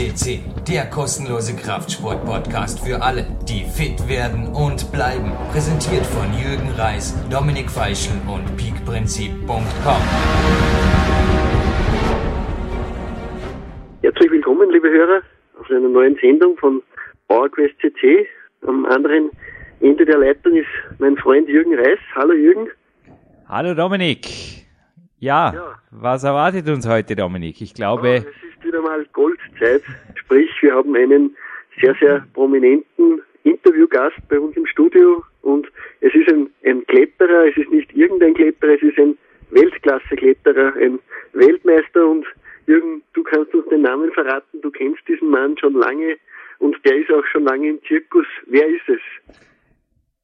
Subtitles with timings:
[0.00, 5.30] CC, der kostenlose Kraftsport-Podcast für alle, die fit werden und bleiben.
[5.52, 10.02] Präsentiert von Jürgen Reis, Dominik Feischl und peakprinzip.com.
[14.00, 15.20] Herzlich willkommen, liebe Hörer,
[15.60, 16.80] auf einer neuen Sendung von
[17.28, 18.26] PowerQuest CC.
[18.66, 19.28] Am anderen
[19.80, 20.66] Ende der Leitung ist
[20.98, 21.98] mein Freund Jürgen Reis.
[22.14, 22.68] Hallo Jürgen.
[23.46, 24.26] Hallo Dominik.
[25.18, 27.60] Ja, ja, was erwartet uns heute, Dominik?
[27.60, 28.08] Ich glaube.
[28.08, 29.82] Ja, wieder mal Goldzeit.
[30.14, 31.36] Sprich, wir haben einen
[31.80, 35.66] sehr, sehr prominenten Interviewgast bei uns im Studio und
[36.00, 39.16] es ist ein, ein Kletterer, es ist nicht irgendein Kletterer, es ist ein
[39.50, 40.98] Weltklasse-Kletterer, ein
[41.32, 42.26] Weltmeister und
[42.66, 46.16] Jürgen, du kannst uns den Namen verraten, du kennst diesen Mann schon lange
[46.58, 48.26] und der ist auch schon lange im Zirkus.
[48.46, 49.00] Wer ist es?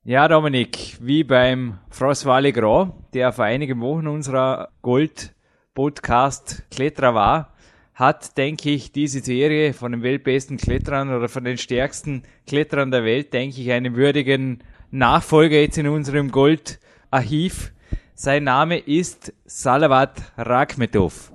[0.04, 7.55] Ja, Dominik, wie beim Frost Valley Grand, der vor einigen Wochen unserer Gold-Podcast Kletterer war,
[7.96, 13.04] hat, denke ich, diese Serie von den weltbesten Kletterern oder von den stärksten Kletterern der
[13.04, 17.72] Welt, denke ich, einen würdigen Nachfolger jetzt in unserem Goldarchiv.
[18.14, 21.32] Sein Name ist Salavat Rakhmetov.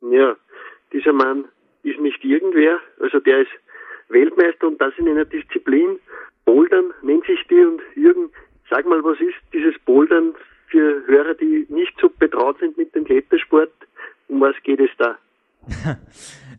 [0.00, 0.36] Ja,
[0.92, 1.44] dieser Mann
[1.84, 3.50] ist nicht irgendwer, also der ist
[4.08, 5.98] Weltmeister und das in einer Disziplin,
[6.44, 8.30] Bouldern nennt sich die und Jürgen,
[8.68, 10.34] sag mal, was ist dieses Bouldern
[10.68, 13.72] für Hörer, die nicht so betraut sind mit dem Klettersport?
[14.28, 15.18] Um was geht es da?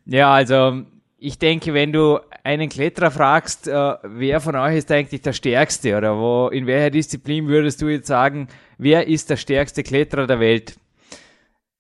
[0.08, 0.83] Ja, also
[1.19, 5.97] ich denke, wenn du einen Kletterer fragst, äh, wer von euch ist eigentlich der Stärkste
[5.97, 10.39] oder wo, in welcher Disziplin würdest du jetzt sagen, wer ist der stärkste Kletterer der
[10.39, 10.80] Welt?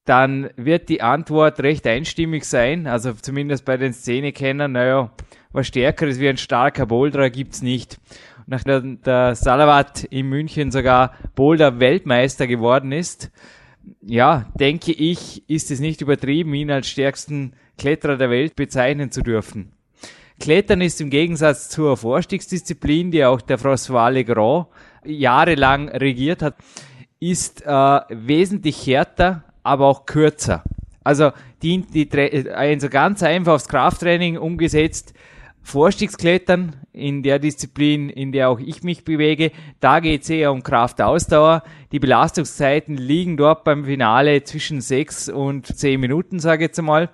[0.05, 5.11] Dann wird die Antwort recht einstimmig sein, also zumindest bei den Szenekennern, naja,
[5.51, 7.99] was Stärkeres wie ein starker Boulderer gibt's nicht.
[8.45, 13.31] Nachdem der Salavat in München sogar Boulder-Weltmeister geworden ist,
[14.01, 19.21] ja, denke ich, ist es nicht übertrieben, ihn als stärksten Kletterer der Welt bezeichnen zu
[19.21, 19.73] dürfen.
[20.39, 24.67] Klettern ist im Gegensatz zur Vorstiegsdisziplin, die auch der François Legrand
[25.03, 26.55] jahrelang regiert hat,
[27.19, 30.63] ist äh, wesentlich härter, aber auch kürzer.
[31.03, 31.31] Also
[31.63, 32.07] dient die,
[32.53, 35.13] also ganz einfach aufs Krafttraining umgesetzt,
[35.63, 39.51] Vorstiegsklettern in der Disziplin, in der auch ich mich bewege.
[39.81, 41.63] Da geht es eher um Kraftausdauer.
[41.91, 47.09] Die Belastungszeiten liegen dort beim Finale zwischen sechs und zehn Minuten, sage ich jetzt einmal.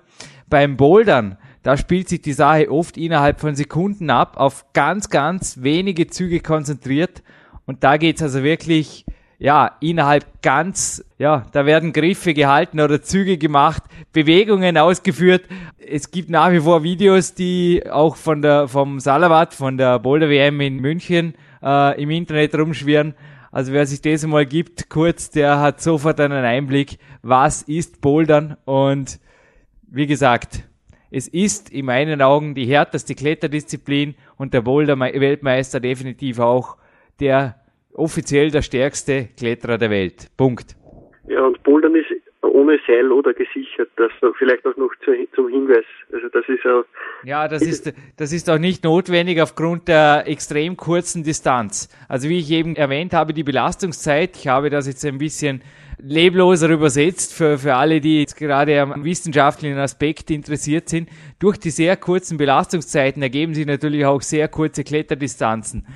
[0.48, 5.62] Beim Bouldern, da spielt sich die Sache oft innerhalb von Sekunden ab, auf ganz, ganz
[5.62, 7.22] wenige Züge konzentriert.
[7.66, 9.06] Und da geht es also wirklich
[9.38, 15.42] ja, innerhalb ganz, ja, da werden Griffe gehalten oder Züge gemacht, Bewegungen ausgeführt.
[15.78, 20.28] Es gibt nach wie vor Videos, die auch von der, vom Salavat, von der Boulder
[20.28, 23.14] WM in München äh, im Internet rumschwirren.
[23.50, 28.56] Also wer sich das mal gibt, kurz, der hat sofort einen Einblick, was ist Bouldern
[28.64, 29.20] und
[29.94, 30.64] wie gesagt,
[31.10, 36.76] es ist in meinen Augen die härteste Kletterdisziplin und der Boulder-Weltmeister definitiv auch
[37.20, 37.54] der
[37.92, 40.28] offiziell der stärkste Kletterer der Welt.
[40.36, 40.74] Punkt.
[41.28, 42.08] Ja, und Bouldern ist
[42.42, 43.90] ohne Seil oder gesichert.
[43.96, 44.90] Das vielleicht auch noch
[45.34, 45.84] zum Hinweis.
[46.12, 46.84] Also das ist auch.
[47.24, 51.88] Ja, das ist, das ist auch nicht notwendig aufgrund der extrem kurzen Distanz.
[52.08, 55.62] Also wie ich eben erwähnt habe, die Belastungszeit, ich habe das jetzt ein bisschen
[56.06, 61.08] lebloser übersetzt für, für alle, die jetzt gerade am wissenschaftlichen Aspekt interessiert sind.
[61.40, 65.86] Durch die sehr kurzen Belastungszeiten ergeben sich natürlich auch sehr kurze Kletterdistanzen.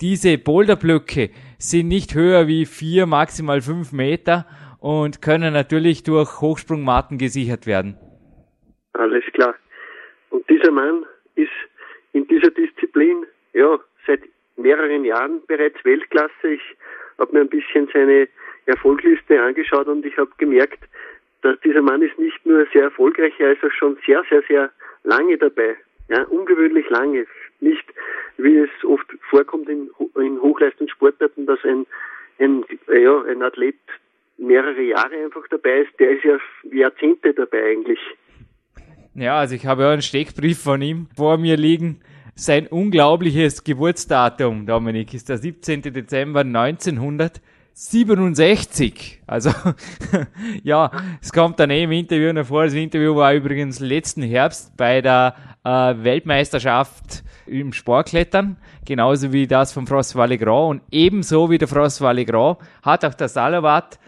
[0.00, 4.46] Diese Boulderblöcke sind nicht höher wie vier, maximal fünf Meter
[4.80, 7.96] und können natürlich durch Hochsprungmatten gesichert werden.
[8.94, 9.54] Alles klar.
[10.30, 11.04] Und dieser Mann
[11.36, 11.52] ist
[12.12, 14.22] in dieser Disziplin ja seit
[14.56, 16.48] mehreren Jahren bereits Weltklasse.
[16.48, 16.62] Ich
[17.18, 18.26] habe mir ein bisschen seine
[18.66, 20.78] Erfolgliste angeschaut und ich habe gemerkt,
[21.42, 24.70] dass dieser Mann ist nicht nur sehr erfolgreich, er ist auch schon sehr, sehr, sehr
[25.02, 25.76] lange dabei.
[26.08, 27.26] Ja, ungewöhnlich lange.
[27.60, 27.84] Nicht,
[28.36, 31.86] wie es oft vorkommt in, in Hochleistungssportarten, dass ein,
[32.38, 33.76] ein, ja, ein Athlet
[34.38, 35.98] mehrere Jahre einfach dabei ist.
[35.98, 36.38] Der ist ja
[36.70, 38.00] Jahrzehnte dabei eigentlich.
[39.14, 42.00] Ja, also ich habe ja einen Steckbrief von ihm vor mir liegen.
[42.34, 45.82] Sein unglaubliches Geburtsdatum, Dominik, ist der 17.
[45.82, 46.44] Dezember
[47.74, 49.22] 1967.
[49.26, 49.50] Also,
[50.62, 50.90] ja,
[51.20, 52.64] es kommt dann eh im Interview vor.
[52.64, 55.34] Das Interview war übrigens letzten Herbst bei der
[55.64, 60.70] äh, Weltmeisterschaft im Sportklettern, genauso wie das vom Frost Valley Grand.
[60.70, 63.98] Und ebenso wie der Frost Valley Grand hat auch der Salovat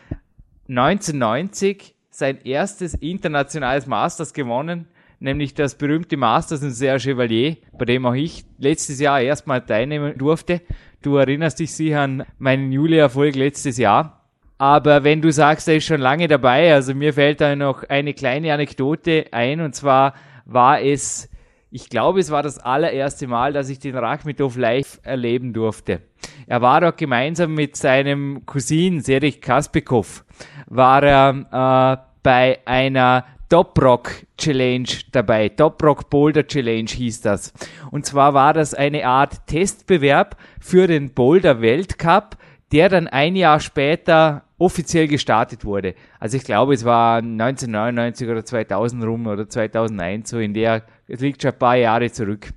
[0.68, 4.86] 1990 sein erstes internationales Masters gewonnen,
[5.18, 10.16] nämlich das berühmte Masters in Serre Chevalier, bei dem auch ich letztes Jahr erstmal teilnehmen
[10.16, 10.60] durfte.
[11.04, 14.22] Du erinnerst dich sicher an meinen Juli-Erfolg letztes Jahr.
[14.56, 18.14] Aber wenn du sagst, er ist schon lange dabei, also mir fällt da noch eine
[18.14, 20.14] kleine Anekdote ein, und zwar
[20.46, 21.28] war es,
[21.70, 26.00] ich glaube, es war das allererste Mal, dass ich den Rachmitow live erleben durfte.
[26.46, 30.24] Er war dort gemeinsam mit seinem Cousin Serich Kaspikov,
[30.68, 35.48] war er äh, bei einer Top Rock Challenge dabei.
[35.48, 37.52] Top Rock Boulder Challenge hieß das.
[37.92, 42.36] Und zwar war das eine Art Testbewerb für den Boulder Weltcup,
[42.72, 45.94] der dann ein Jahr später offiziell gestartet wurde.
[46.18, 51.20] Also ich glaube, es war 1999 oder 2000 rum oder 2001, so in der, es
[51.20, 52.48] liegt schon ein paar Jahre zurück.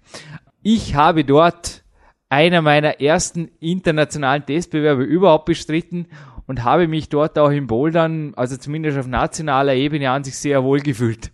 [0.63, 1.83] Ich habe dort
[2.27, 6.07] einer meiner ersten internationalen Testbewerbe überhaupt bestritten
[6.47, 10.63] und habe mich dort auch im Bouldern, also zumindest auf nationaler Ebene, an sich sehr
[10.63, 11.31] wohl gefühlt.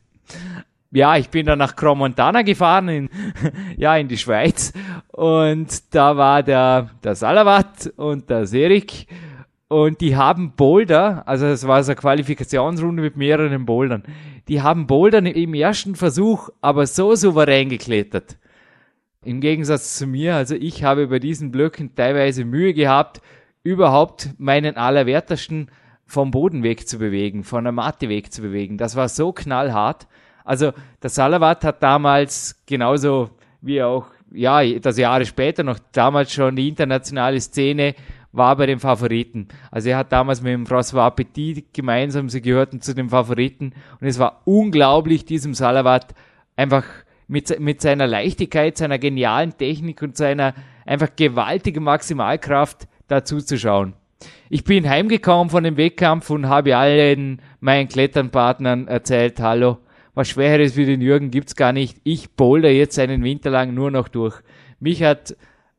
[0.92, 3.10] Ja, ich bin dann nach Cromontana gefahren, in,
[3.78, 4.74] ja, in die Schweiz.
[5.12, 9.08] Und da war der, der Salavat und der Serik
[9.74, 14.04] und die haben Boulder, also es war so eine Qualifikationsrunde mit mehreren Bouldern,
[14.48, 18.38] die haben Boulder im ersten Versuch aber so souverän geklettert.
[19.26, 23.22] Im Gegensatz zu mir, also ich habe bei diesen Blöcken teilweise Mühe gehabt,
[23.64, 25.70] überhaupt meinen Allerwertesten
[26.06, 28.78] vom Boden weg zu bewegen, von der Matte weg zu bewegen.
[28.78, 30.08] Das war so knallhart.
[30.44, 30.72] Also
[31.02, 33.30] der Salavat hat damals genauso
[33.62, 37.96] wie auch, ja, das Jahre später noch damals schon die internationale Szene
[38.34, 39.48] war bei den Favoriten.
[39.72, 44.08] Also er hat damals mit dem François Petit gemeinsam, sie gehörten zu den Favoriten und
[44.08, 46.14] es war unglaublich, diesem Salavat
[46.56, 46.84] einfach
[47.28, 50.54] mit, mit seiner Leichtigkeit, seiner genialen Technik und seiner
[50.86, 53.94] einfach gewaltigen Maximalkraft dazu zu schauen.
[54.50, 59.78] Ich bin heimgekommen von dem Wettkampf und habe allen meinen Kletternpartnern erzählt, hallo,
[60.14, 62.00] was Schweres wie den Jürgen gibt's gar nicht.
[62.04, 64.42] Ich boulder jetzt einen Winter lang nur noch durch.
[64.80, 65.36] Mich hat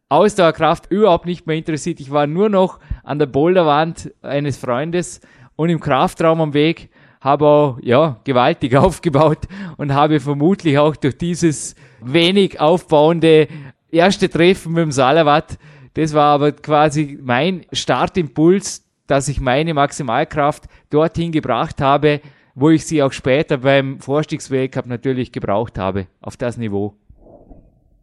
[0.09, 2.01] Ausdauerkraft überhaupt nicht mehr interessiert.
[2.01, 5.21] Ich war nur noch an der Boulderwand eines Freundes
[5.57, 6.91] und im Kraftraum am Weg,
[7.21, 13.49] habe auch, ja, gewaltig aufgebaut und habe vermutlich auch durch dieses wenig aufbauende
[13.91, 15.59] erste Treffen mit dem Salavat,
[15.95, 22.21] das war aber quasi mein Startimpuls, dass ich meine Maximalkraft dorthin gebracht habe,
[22.55, 26.95] wo ich sie auch später beim Vorstiegsweltcup natürlich gebraucht habe, auf das Niveau.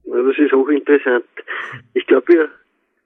[0.05, 1.25] Ja, das ist hochinteressant.
[1.93, 2.49] Ich glaube, wir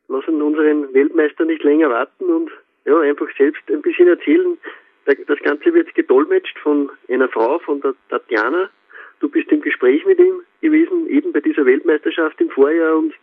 [0.08, 2.50] lassen unseren Weltmeister nicht länger warten und
[2.86, 4.58] ja, einfach selbst ein bisschen erzählen.
[5.06, 8.70] Das Ganze wird gedolmetscht von einer Frau, von der Tatjana.
[9.20, 13.14] Du bist im Gespräch mit ihm gewesen, eben bei dieser Weltmeisterschaft im Vorjahr und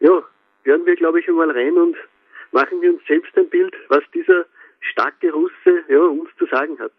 [0.00, 0.22] ja,
[0.64, 1.96] hören wir, glaube ich, einmal rein und
[2.52, 4.46] machen wir uns selbst ein Bild, was dieser
[4.80, 6.92] starke Russe ja, uns zu sagen hat.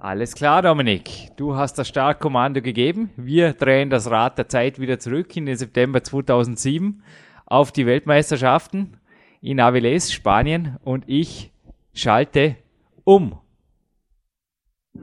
[0.00, 1.28] Alles klar, Dominik.
[1.36, 3.10] Du hast das Startkommando gegeben.
[3.16, 7.02] Wir drehen das Rad der Zeit wieder zurück in den September 2007
[7.44, 8.96] auf die Weltmeisterschaften
[9.42, 11.50] in Avilés, Spanien und ich
[11.92, 12.56] schalte
[13.04, 13.38] um.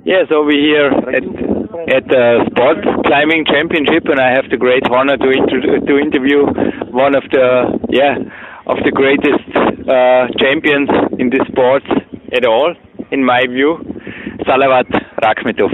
[0.04, 1.24] Yes, over here at,
[1.94, 6.46] at the Sport Climbing Championship, and I have the great honor to, inter to interview
[6.97, 8.17] one of the yeah
[8.67, 9.47] of the greatest
[9.89, 10.89] uh, champions
[11.19, 11.83] in this sport
[12.33, 12.75] at all,
[13.11, 13.79] in my view.
[14.47, 14.89] Salavat
[15.23, 15.73] Rakhmetov.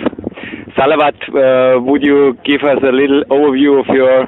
[0.76, 4.26] Salavat, uh, would you give us a little overview of your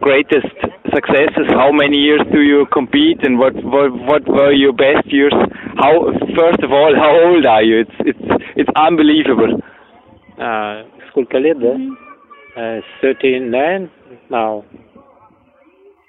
[0.00, 0.54] greatest
[0.94, 1.46] successes?
[1.48, 5.34] How many years do you compete, and what what, what were your best years?
[5.76, 7.80] How first of all, how old are you?
[7.80, 9.60] It's it's it's unbelievable.
[10.40, 11.76] А, сколько лет, да?
[12.56, 13.88] Uh, 39
[14.30, 14.64] now.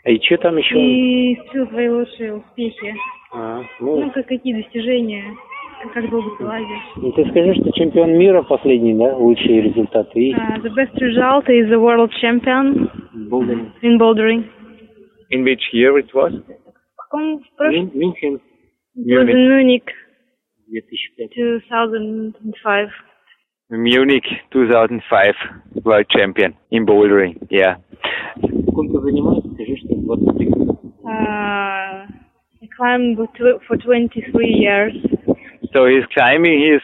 [0.06, 0.74] И что там еще?
[0.78, 2.94] И все твои лучшие успехи.
[3.32, 5.24] А, Ну, ну, как какие достижения,
[5.92, 6.82] как долго ты лазишь.
[6.96, 9.16] ну, ты скажи, что чемпион мира последний, да?
[9.16, 10.20] Лучшие результаты.
[10.20, 12.88] И Uh, the best result is the world champion
[13.30, 13.72] Болден.
[13.82, 14.44] in bouldering.
[15.30, 16.32] In which year it was?
[16.32, 17.86] В каком в прошлом?
[17.86, 18.34] Мюн- Мюнхен
[18.96, 19.88] It was in Munich
[20.68, 21.30] 2005.
[21.34, 22.88] 2005.
[23.69, 25.35] Munich 2005
[25.83, 27.37] world champion in bouldering.
[27.49, 27.77] Yeah.
[28.71, 29.51] Сколько занимаешься?
[29.53, 30.79] Скажи, что 23 года.
[31.03, 32.07] Uh,
[32.61, 34.93] I climbed tw- for 23 years.
[35.73, 36.59] So he's climbing.
[36.59, 36.81] He's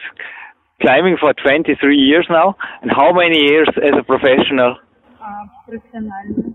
[0.80, 2.54] climbing for 23 years now.
[2.82, 4.76] And how many years as a professional?
[5.20, 6.54] Uh, профессионально.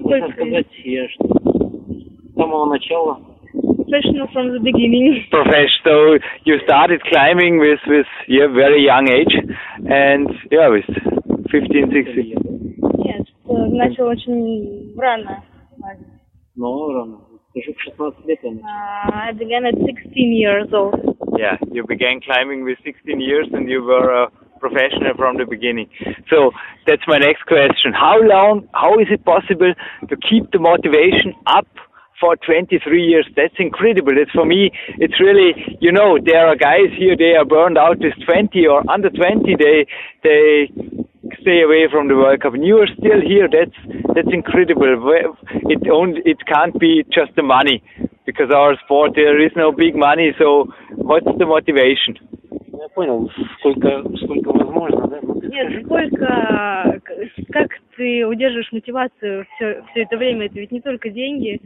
[0.00, 3.29] Можно сказать, я что с самого начала
[3.80, 5.24] Professional from the beginning.
[5.30, 6.18] Professional.
[6.18, 9.34] So you started climbing with with yeah very young age,
[9.88, 10.86] and yeah with
[11.50, 12.34] 15, 16.
[12.98, 15.42] Нет, э, начал очень рано.
[15.78, 16.06] лазить.
[16.56, 17.20] но рано.
[17.50, 18.66] Скажу, в 16 лет я начал.
[18.66, 21.16] Uh, I began at 16 years old.
[21.38, 25.88] Yeah, you began climbing with 16 years, and you were a professional from the beginning.
[26.28, 26.50] So
[26.86, 27.92] that's my next question.
[27.92, 28.68] How long?
[28.72, 29.72] How is it possible
[30.08, 31.68] to keep the motivation up
[32.21, 33.27] for 23 years.
[33.35, 34.13] That's incredible.
[34.15, 37.97] It's for me, it's really, you know, there are guys here, they are burned out
[37.99, 39.57] with 20 or under 20.
[39.57, 39.89] They,
[40.23, 40.69] they
[41.41, 42.53] stay away from the World Cup.
[42.53, 43.49] And you are still here.
[43.49, 43.75] That's,
[44.13, 45.01] that's incredible.
[45.65, 47.83] It only, it can't be just the money
[48.25, 50.31] because our sport, there is no big money.
[50.37, 52.30] So what's the motivation?
[52.95, 53.29] Понял,
[53.59, 55.19] сколько, сколько возможно, да?
[55.21, 56.99] Ну, Нет, сколько,
[57.51, 60.47] как ты удерживаешь мотивацию все, все это время?
[60.47, 61.59] Это ведь не только деньги,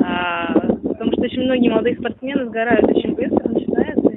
[0.00, 4.10] а, потому что очень многие молодые спортсмены сгорают очень быстро, начинается.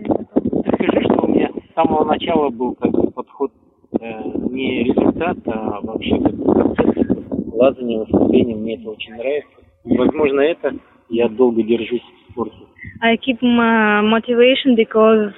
[0.73, 3.51] Скажи, что у меня с самого начала был бы подход
[3.99, 7.07] э, не результат, а вообще как процесс
[7.53, 8.55] лазания, восстановления.
[8.55, 9.49] Мне это очень нравится.
[9.83, 10.75] Возможно, это
[11.09, 12.70] я долго держусь в спорте.
[13.02, 15.32] I keep my motivation because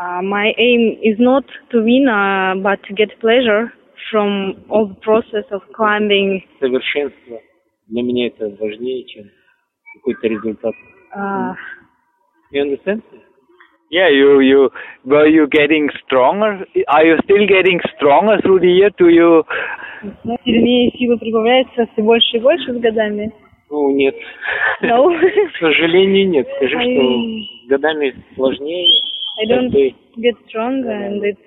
[0.00, 3.72] uh, my aim is not to win, uh, but to get pleasure
[4.10, 6.42] from all the process of climbing.
[6.60, 7.40] Совершенство
[7.88, 9.30] для меня это важнее, чем
[9.94, 10.74] какой-то результат.
[11.14, 11.54] Uh,
[12.52, 13.02] You understand?
[13.90, 14.70] Yeah, you, you,
[15.04, 16.64] were you getting stronger?
[16.88, 18.90] Are you still getting stronger through the year?
[18.98, 19.44] Do you,
[20.44, 23.32] сильнее силы прибавляется все больше и больше с годами.
[23.75, 24.15] Ну, нет.
[24.83, 25.09] No,
[25.53, 26.47] К сожалению, нет.
[26.55, 28.87] Скажи, I- что годами сложнее.
[29.37, 29.69] I don't
[30.15, 31.37] get stronger and it's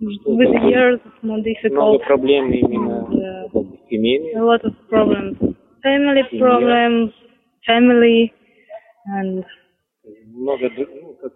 [0.00, 2.02] with years more много difficult.
[2.06, 3.06] проблем именно
[3.90, 4.36] семейных.
[4.36, 5.36] A lot of problems.
[5.84, 7.12] Family problems,
[7.68, 8.32] family,
[9.14, 9.44] and
[10.32, 11.32] много ну, как,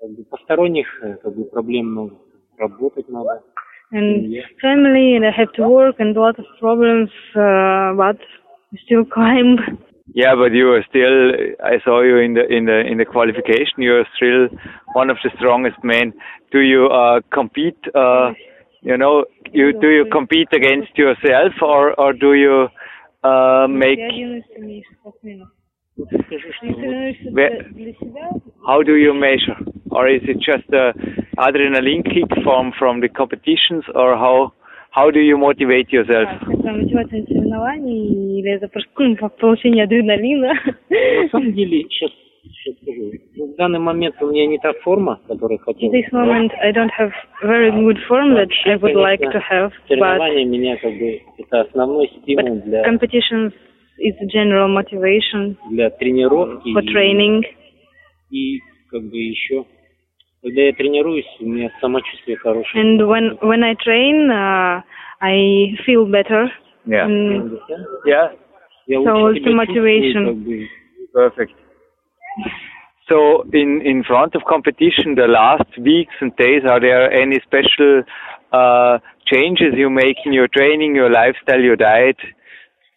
[0.00, 2.16] как бы посторонних э, как бы, проблем много.
[2.56, 3.42] Работать надо.
[3.92, 8.18] and family, and I have to work and a lot of problems, uh, but
[8.84, 9.58] still climb.
[10.14, 11.32] Yeah, but you are still.
[11.62, 13.82] I saw you in the in the in the qualification.
[13.82, 14.48] You are still
[14.94, 16.12] one of the strongest men.
[16.52, 17.78] Do you uh, compete?
[17.94, 18.32] Uh,
[18.82, 22.68] you know, you do you compete against yourself, or or do you
[23.24, 23.98] uh, make?
[28.66, 29.58] How do you measure,
[29.90, 30.92] or is it just the
[31.36, 34.52] adrenaline kick from from the competitions, or how?
[34.96, 36.28] How do you motivate yourself?
[36.28, 40.54] А, Это мотивация на соревнований или это просто ну, по- получение адреналина?
[40.90, 42.10] на самом деле, сейчас,
[42.42, 43.12] сейчас скажу,
[43.52, 45.92] в данный момент у меня не та форма, которую At хотел.
[45.92, 47.12] this moment, I don't have
[47.42, 51.60] very good form that I would like to have, but, Соревнования меня как бы это
[51.60, 53.52] основной стимул для, competitions
[53.98, 57.42] is general motivation для тренировки for и- training.
[58.30, 58.60] и,
[58.90, 59.64] как бы еще
[60.45, 62.83] когда я тренируюсь, у меня самочувствие хорошее.
[62.83, 64.81] And when when I train, uh,
[65.21, 66.51] I feel better.
[66.85, 67.05] Yeah.
[67.05, 67.85] And Understand?
[68.05, 68.31] Yeah.
[68.87, 70.25] Я So лучше it's себя a motivation.
[70.25, 70.67] чувствую, как бы,
[71.13, 71.53] Perfect.
[73.07, 78.03] So in, in front of competition, the last weeks and days, are there any special
[78.53, 82.17] uh, changes you make in your training, your lifestyle, your diet?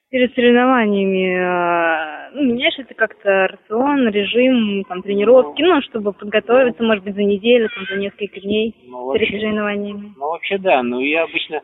[0.09, 7.03] Перед соревнованиями э, ну, меняешь это как-то рацион, режим, там, тренировки, ну, чтобы подготовиться, может
[7.03, 10.13] быть, за неделю, там, за несколько дней Ну, перед вообще- соревнованиями.
[10.17, 10.81] Ну, вообще, да.
[10.83, 11.61] Но я обычно,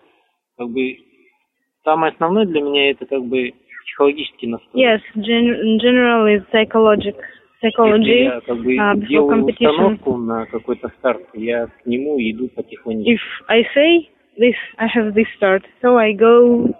[0.57, 0.97] как бы,
[1.83, 3.53] самое основное для меня это, как бы,
[3.85, 4.83] психологический настрой.
[4.83, 7.15] Yes, gen- general is psychologic,
[7.61, 12.49] Если psychology я, как бы, uh, делаю установку на какой-то старт, я к нему иду
[12.49, 13.11] потихонечку.
[13.11, 16.73] If I say this, I have this start, so I go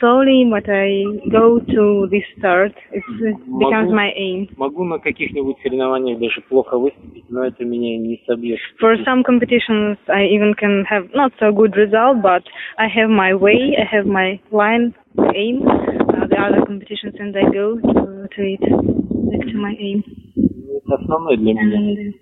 [0.00, 2.72] slowly, but I go to this start.
[2.92, 4.48] It becomes Могу- my aim.
[4.56, 8.58] Могу на каких-нибудь соревнованиях даже плохо выступить, но это меня не собьет.
[8.80, 12.42] For some competitions, I even can have not so good result, but
[12.76, 15.62] I have my way, I have my line, my aim.
[15.66, 20.02] Uh, the other competitions, and I go to, to it, back to my aim.
[20.36, 22.14] Ну, Это основное для меня, And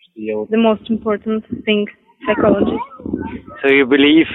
[0.00, 1.86] что я вот the most important thing,
[2.26, 2.76] psychology.
[3.62, 4.26] So you believe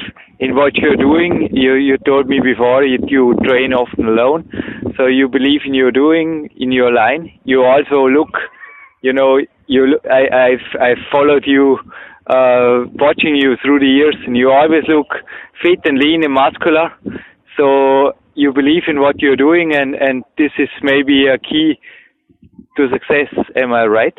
[0.45, 1.49] in what you're doing.
[1.53, 2.99] You you told me before you,
[3.47, 4.41] train often alone.
[4.97, 7.25] So you believe in your doing in your line.
[7.45, 8.33] You also look,
[9.03, 9.31] you know,
[9.67, 11.79] you I I've I've followed you,
[12.27, 12.75] uh,
[13.07, 15.11] watching you through the years, and you always look
[15.63, 16.89] fit and lean and muscular.
[17.57, 21.79] So you believe in what you're doing, and and this is maybe a key
[22.77, 23.31] to success.
[23.57, 24.19] Am I right?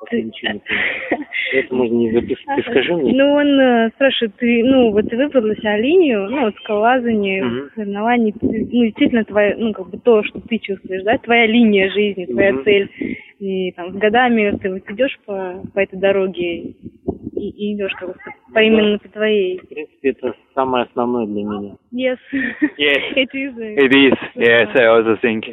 [0.00, 1.26] Пока ничего не понимаю.
[1.52, 2.56] Это можно не записать.
[2.56, 3.12] Ты скажи мне.
[3.12, 7.44] Ну, он э, спрашивает, ты, ну, вот ты выбрал для себя линию, ну, вот скалолазание,
[7.44, 7.70] Мгм.
[7.74, 11.90] соревнований, ты- ну, действительно, твоя, ну, как бы то, что ты чувствуешь, да, твоя линия
[11.90, 12.64] жизни, твоя Мгм.
[12.64, 12.90] цель.
[13.40, 18.08] И там с годами ты вот идешь по, по этой дороге и, и идешь как
[18.10, 19.58] бы по, по именно по твоей.
[19.58, 21.76] В принципе, это самое основное для меня.
[21.92, 22.18] Yes.
[22.78, 22.98] Yes.
[23.16, 23.58] It is.
[23.58, 24.12] a- It is.
[24.36, 25.44] Yes, I also think.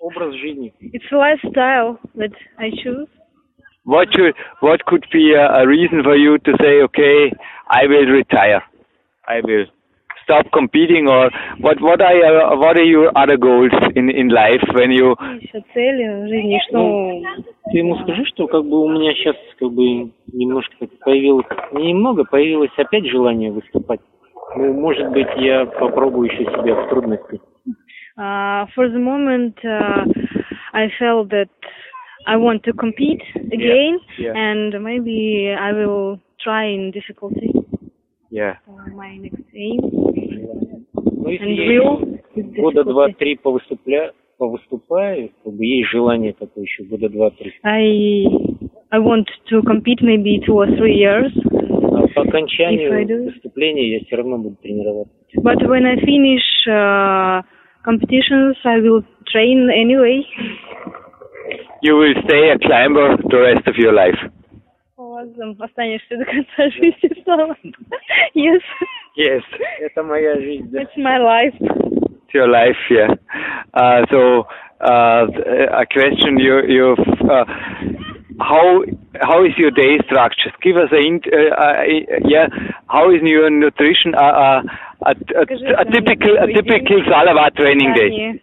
[0.00, 0.72] Образ жизни.
[0.80, 3.08] It's a lifestyle that I choose.
[3.86, 7.30] What should, what could be a, a reason for you to say, okay,
[7.70, 8.62] I will retire.
[9.28, 9.66] I will
[10.24, 11.80] stop competing, or what?
[11.80, 15.14] What are your, what are your other goals in in life when you?
[15.72, 16.78] Цели в жизни, что...
[16.78, 17.22] Ну,
[17.70, 22.24] ты ему скажи, что как бы у меня сейчас как бы немножко появилось, не немного,
[22.24, 24.00] появилось опять желание выступать.
[24.56, 27.40] Ну, может быть, я попробую еще себя в трудности.
[28.18, 30.06] Uh, for the moment, uh,
[30.72, 31.50] I felt that
[32.27, 34.33] I want to compete again, yeah.
[34.35, 37.51] and maybe I will try in difficulty.
[38.29, 38.57] Yeah.
[38.67, 39.79] Uh, my next aim.
[39.81, 42.91] Ну, если And я will еще with года difficulty.
[42.91, 47.53] два-три повыступля, повыступаю, как бы есть желание такое еще года два-три.
[47.63, 48.25] I
[48.91, 51.31] I want to compete maybe two or three years,
[51.93, 52.29] А по If I do.
[52.29, 55.13] окончанию выступления я все равно буду тренироваться.
[55.43, 57.41] but when I finish uh,
[57.85, 60.23] competitions, I will train anyway.
[61.81, 64.19] You will stay a climber the rest of your life.
[64.97, 67.55] Ладно, останешься до конца жизни, Слава.
[68.35, 68.61] Yes,
[69.15, 69.43] Yes.
[69.79, 70.83] Это моя жизнь, да.
[70.83, 71.53] it's my life.
[71.59, 73.13] It's your life, yeah.
[73.73, 74.47] Uh, so,
[74.79, 75.27] uh,
[75.73, 77.45] a question you, you've, uh,
[78.39, 78.83] how,
[79.21, 80.53] how is your day structured?
[80.61, 81.83] Give us a, hint, uh, uh,
[82.25, 82.47] yeah,
[82.87, 84.61] how is your nutrition, uh, uh,
[85.05, 85.43] a, a,
[85.81, 88.41] a typical, a typical Salava training day?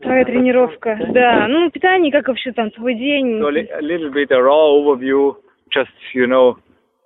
[0.00, 0.98] Твоя тренировка.
[1.12, 3.40] Да, ну, питание, как вообще там твой день?
[3.40, 5.34] So, li- a little bit a raw overview,
[5.74, 6.56] just, you know,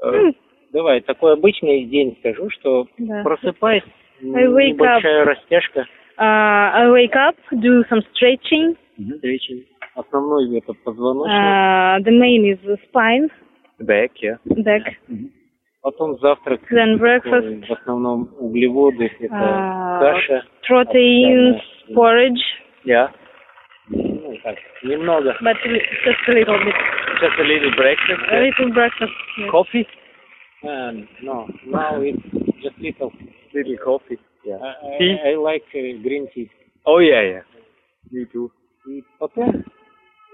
[0.05, 0.35] uh, М,
[0.73, 3.23] Давай, такой обычный день скажу, что Да.
[3.23, 3.83] просыпаюсь,
[4.23, 5.87] I wake небольшая растяжка,
[6.19, 8.77] Uh, I wake up, do some stretching.
[9.15, 9.67] встречи.
[9.95, 13.31] Основной это позвоночник, Uh, the main is the spine,
[13.81, 14.37] back, yeah.
[14.45, 14.83] back.
[15.83, 17.67] потом завтрак, Then breakfast.
[17.69, 21.61] в основном углеводы, это А, каша, Proteins,
[21.95, 22.43] porridge,
[22.87, 23.11] Yeah.
[23.91, 25.37] ну так, немного.
[25.43, 25.57] but
[26.05, 26.75] just a little bit.
[27.21, 28.21] Just a little breakfast.
[28.31, 29.13] A little breakfast.
[29.39, 29.51] yes.
[29.51, 29.87] Coffee?
[30.63, 32.23] And no, now it's
[32.63, 33.13] just little.
[33.53, 34.19] Little coffee.
[34.47, 35.17] I, I, Tea?
[35.27, 36.51] I like uh, green tea.
[36.85, 37.43] Oh, yeah, yeah.
[38.13, 38.51] Me too.
[38.87, 39.65] И потом,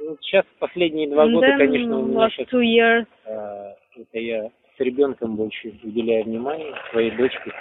[0.03, 4.51] ну, сейчас последние два And года, конечно, у меня last two years, это я
[4.83, 7.53] ребенком больше уделяю внимание своей дочке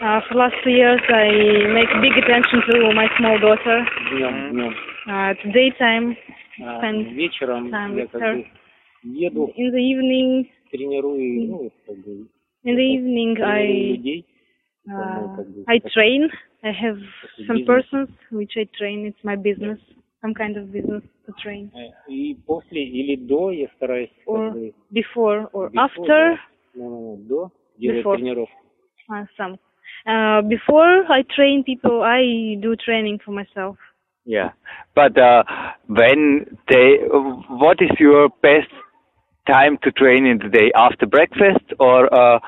[0.00, 1.28] uh, for last two years, I
[1.72, 3.86] make big attention to my small daughter.
[4.10, 4.74] днем, днем.
[5.06, 6.16] Uh, at daytime,
[6.62, 8.46] А Spend вечером time я with как бы
[9.02, 12.26] еду, in the evening, тренирую, ну, как бы,
[12.64, 14.26] in the evening, I людей.
[14.88, 16.30] uh, как бы, I train.
[16.62, 16.98] I have
[17.46, 17.66] some business.
[17.66, 19.06] persons which I train.
[19.06, 19.78] It's my business,
[20.20, 21.70] some kind of business to train.
[21.74, 26.30] Э, И после или до я стараюсь Or как бы, before or before, after, да,
[26.30, 28.17] ну, ну, до делать Before.
[28.17, 28.65] тренировку.
[29.09, 29.57] uh, some.
[30.05, 33.77] Uh, before I train people, I do training for myself.
[34.25, 34.51] Yeah.
[34.93, 35.43] But uh,
[35.87, 36.97] when they,
[37.49, 38.71] what is your best
[39.47, 40.71] time to train in the day?
[40.75, 42.39] After breakfast or uh,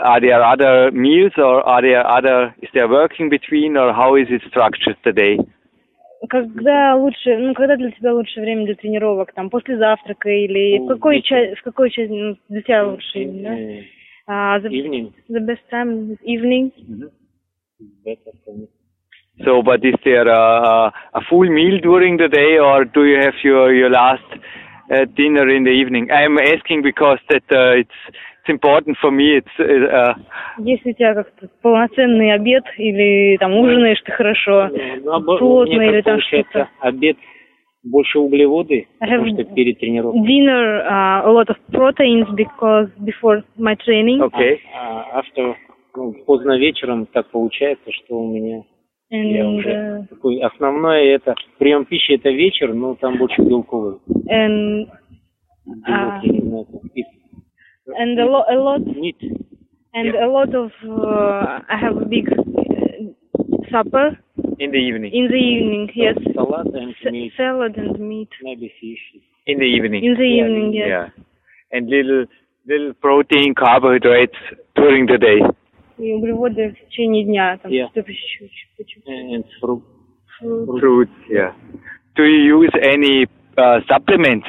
[0.00, 4.26] are there other meals or are there other, is there working between or how is
[4.30, 5.38] it structured the day?
[6.29, 9.33] Когда лучше, ну, когда для тебя лучше время для тренировок?
[9.33, 11.45] Там после завтрака или в Ну, какой вечером.
[11.45, 13.57] часть, в какой части ну, для тебя лучше, да?
[13.57, 13.81] Э,
[14.29, 16.69] Uh, the, Evening the best time is evening.
[17.79, 18.67] is better for me.
[19.45, 23.35] So, but is there a, a full meal during the day or do you have
[23.41, 24.25] your, your last
[24.91, 26.09] uh, dinner in the evening?
[26.11, 27.99] I'm asking because that uh, it's,
[28.47, 29.37] it's important for me.
[29.37, 30.15] It's, uh,
[30.59, 34.69] Если у тебя как-то полноценный обед или там ужинаешь ты хорошо,
[35.03, 36.69] Ну, плотно у меня или там что-то.
[36.79, 37.17] обед
[37.83, 40.21] больше углеводы, потому have что перед тренировкой.
[40.21, 44.19] Dinner, uh, a lot of proteins because before my training.
[44.21, 44.59] okay.
[44.75, 45.55] А after,
[45.95, 48.63] ну, поздно вечером так получается, что у меня
[49.09, 53.97] я And, уже uh, такой основное это прием пищи это вечер, но там больше белковый.
[54.29, 54.87] and,
[55.65, 56.19] Белок, А.
[56.23, 56.65] я не знаю.
[57.86, 59.16] and a, lo- a lot Meat.
[59.94, 64.18] and a lot of uh, I have a big uh, supper
[64.58, 65.12] In the evening.
[65.12, 65.90] in the evening.
[65.94, 69.20] Yes, Салат and S- meat, salad and meat maybe fish.
[69.46, 70.04] In the evening.
[70.04, 70.72] in the Yeah, evening.
[70.72, 70.88] Yes.
[70.88, 71.08] Yeah.
[71.72, 72.26] And little
[72.66, 74.38] little protein, carbohydrates
[74.76, 75.40] during the day.
[75.98, 77.86] И углеводы в течение дня там Yeah.
[77.90, 79.08] что-то по чуть-чуть, по чуть-чуть.
[79.08, 79.82] And fruit.
[80.40, 80.80] Fruit.
[80.80, 81.52] Fruits, yeah.
[82.16, 83.26] Do you use any
[83.56, 84.48] uh, supplements?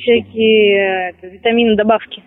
[0.00, 2.22] Всякие э, это, витамины добавки.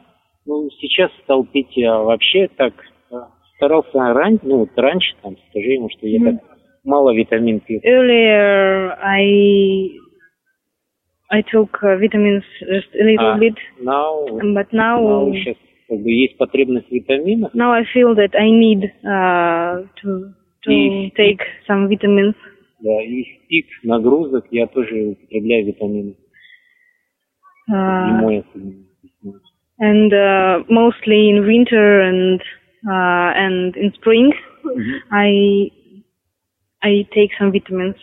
[0.46, 2.74] Ну, сейчас стал пить я вообще так
[3.12, 3.16] э,
[3.56, 4.40] старался ран...
[4.44, 6.38] ну, вот раньше, там, скажи ему, что я Мгм.
[6.40, 6.48] так
[6.84, 7.80] мало витамин пью.
[7.84, 9.90] Earlier I
[11.30, 15.58] I took vitamins just a little А, bit, now, but now now сейчас
[15.90, 20.34] как бы есть потребность в витаминах, now I feel that I need uh, to
[20.66, 22.36] to И- take some vitamins.
[22.80, 26.16] да, и в пик нагрузок я тоже употребляю витамины.
[27.69, 29.41] Uh, Зимой особенно.
[29.79, 32.41] and uh, mostly in winter and
[32.87, 34.33] uh, and in spring
[35.11, 35.71] I
[36.83, 37.97] I take some vitamins.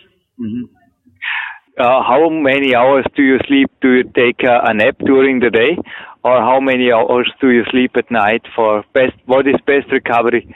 [1.78, 3.70] Uh, how many hours do you sleep?
[3.80, 5.78] Do you take uh, a nap during the day,
[6.24, 9.16] or how many hours do you sleep at night for best?
[9.26, 10.54] What is best recovery?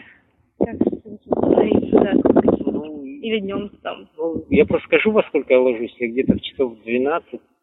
[3.22, 4.06] Или днем там.
[4.18, 7.57] Ну, я просто скажу, во сколько я ложусь, если где-то в часов 12, так получается.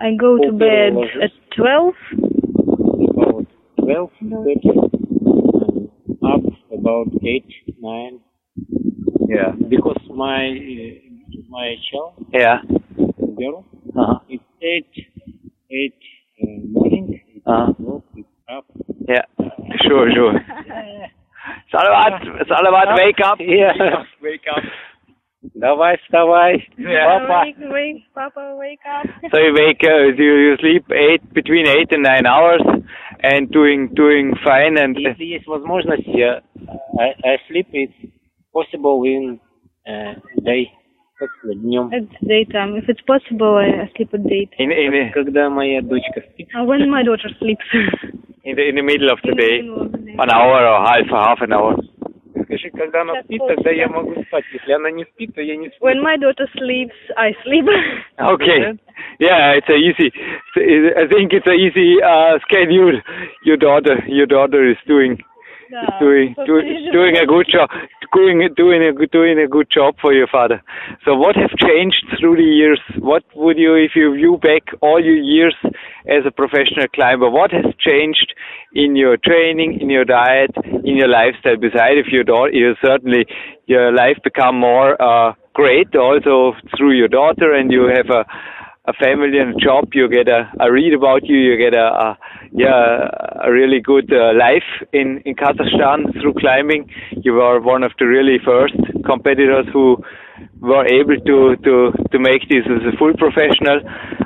[0.00, 1.22] I go to Полдня bed ложусь.
[1.24, 1.94] at 12
[3.08, 3.46] About
[3.78, 5.88] 12, 30, and
[6.22, 7.44] up about 8,
[7.80, 8.20] 9.
[9.28, 9.52] Yeah.
[9.68, 12.58] Because my uh, my child, Yeah.
[13.38, 13.64] girl,
[13.96, 14.18] Uh-huh.
[14.28, 14.86] it's 8,
[15.70, 15.94] 8
[16.42, 17.72] uh, morning, it's Uh-huh.
[17.78, 18.64] walk, it's up.
[19.08, 19.24] Yeah.
[19.86, 20.34] Sure, sure.
[21.72, 23.38] Salavat, Salavat, wake up.
[23.40, 24.04] Yeah.
[24.22, 24.62] Wake up.
[25.60, 26.66] Давай, вставай.
[26.78, 27.04] Yeah.
[27.06, 27.44] Папа.
[27.44, 28.07] Wake, wake, Papa, wake up.
[29.30, 32.62] So you wake, uh, you, you sleep eight between eight and nine hours,
[33.22, 34.76] and doing doing fine.
[34.78, 36.42] And Если есть возможность, я
[36.98, 37.92] I, I sleep it's
[38.52, 39.40] possible in
[39.86, 40.68] uh, day,
[41.18, 41.90] как сказать, днем.
[41.92, 42.76] At daytime.
[42.76, 44.70] If it's possible, I I sleep at daytime.
[44.70, 47.64] in in Когда моя дочка спит, Uh, when my daughter sleeps.
[48.44, 50.14] in the in the middle of the In the day, middle of the day.
[50.18, 51.76] an hour or half half an hour.
[52.48, 53.56] скажи, когда она Сейчас спит, полчаса.
[53.56, 54.44] тогда я могу спать.
[54.52, 55.88] Если она не спит, то я не сплю.
[55.88, 57.66] When my daughter sleeps, I sleep.
[58.18, 58.78] Okay.
[59.18, 60.12] Yeah, it's a easy.
[60.56, 63.00] I think it's a easy uh, schedule.
[63.44, 65.18] Your daughter, your daughter is doing
[65.99, 66.35] doing
[66.91, 67.69] doing a good job,
[68.13, 70.61] doing doing a doing a good job for your father.
[71.05, 72.81] So what have changed through the years?
[72.97, 75.55] What would you, if you view back all your years
[76.07, 78.33] as a professional climber, what has changed
[78.73, 81.57] in your training, in your diet, in your lifestyle?
[81.57, 83.25] Besides, if your daughter, you certainly
[83.67, 88.25] your life become more uh, great also through your daughter, and you have a
[88.89, 91.87] a family and a job, you get a, a read about you, you get a,
[92.05, 92.17] a
[92.51, 93.09] yeah
[93.47, 96.89] a really good uh, life in in Kazakhstan through climbing.
[97.11, 98.75] You were one of the really first
[99.05, 99.97] competitors who
[100.59, 101.73] were able to to
[102.11, 103.79] to make this as a full professional.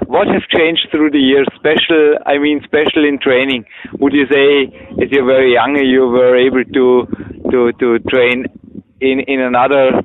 [0.08, 1.48] What have changed through the years?
[1.56, 3.66] Special, I mean, special in training.
[4.00, 4.70] Would you say,
[5.02, 6.86] as you were young, you were able to
[7.52, 8.46] to to train
[9.02, 10.02] in in another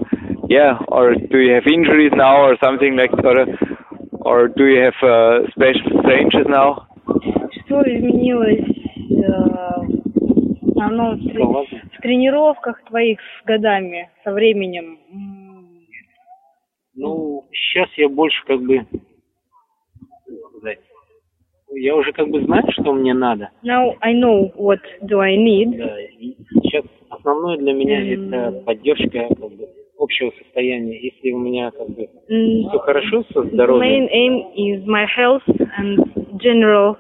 [0.49, 3.47] yeah or do you have injuries now or something like or
[4.29, 6.87] or do you have uh, special changes now
[7.64, 8.69] Что изменилось
[9.11, 9.25] э,
[10.61, 14.99] в основном в, тренировках твоих с годами, со временем?
[16.95, 18.85] Ну, сейчас я больше как бы,
[20.51, 20.81] сказать,
[21.73, 23.51] я уже как бы знаю, что мне надо.
[23.62, 25.77] Now I know what do I need.
[25.77, 25.97] Да,
[26.62, 28.35] сейчас основное для меня М.
[28.35, 30.98] это поддержка как бы, общего состояния.
[31.00, 35.42] Если у меня как бы Mm, все хорошо со здоровьем, main aim is my health
[35.78, 36.96] and general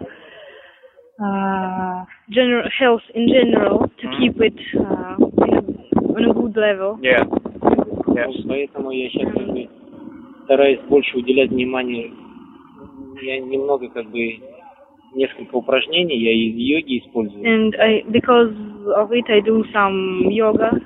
[1.20, 5.62] uh, general health in general to keep it uh, in a,
[6.16, 6.98] on a good level.
[7.02, 9.68] yeah Вот Поэтому я сейчас как бы
[10.44, 12.10] стараюсь больше уделять внимание.
[13.22, 14.38] Я немного как бы
[15.14, 17.44] несколько упражнений я из йоги использую.
[17.44, 18.52] And I because
[18.96, 20.80] of it I do some yoga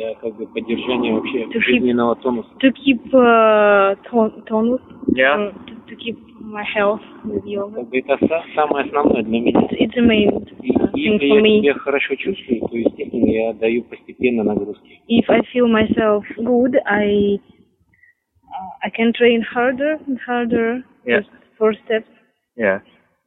[0.00, 2.48] для как бы поддержания вообще To keep- жизненного тонуса.
[2.60, 4.80] to keep uh, ton- tonus.
[5.14, 7.76] yeah uh, to, to keep my health with yoga.
[7.76, 9.60] Как бы это са- самое основное для меня.
[9.60, 11.60] It's, it's a main uh, thing если for я me.
[11.60, 15.00] себя хорошо чувствую, то естественно я даю постепенно нагрузки.
[15.08, 17.38] If I feel myself good, I
[18.48, 20.82] uh, I can train harder and harder.
[21.04, 21.18] Yeah.
[21.20, 22.08] Just four steps.
[22.56, 22.80] yeah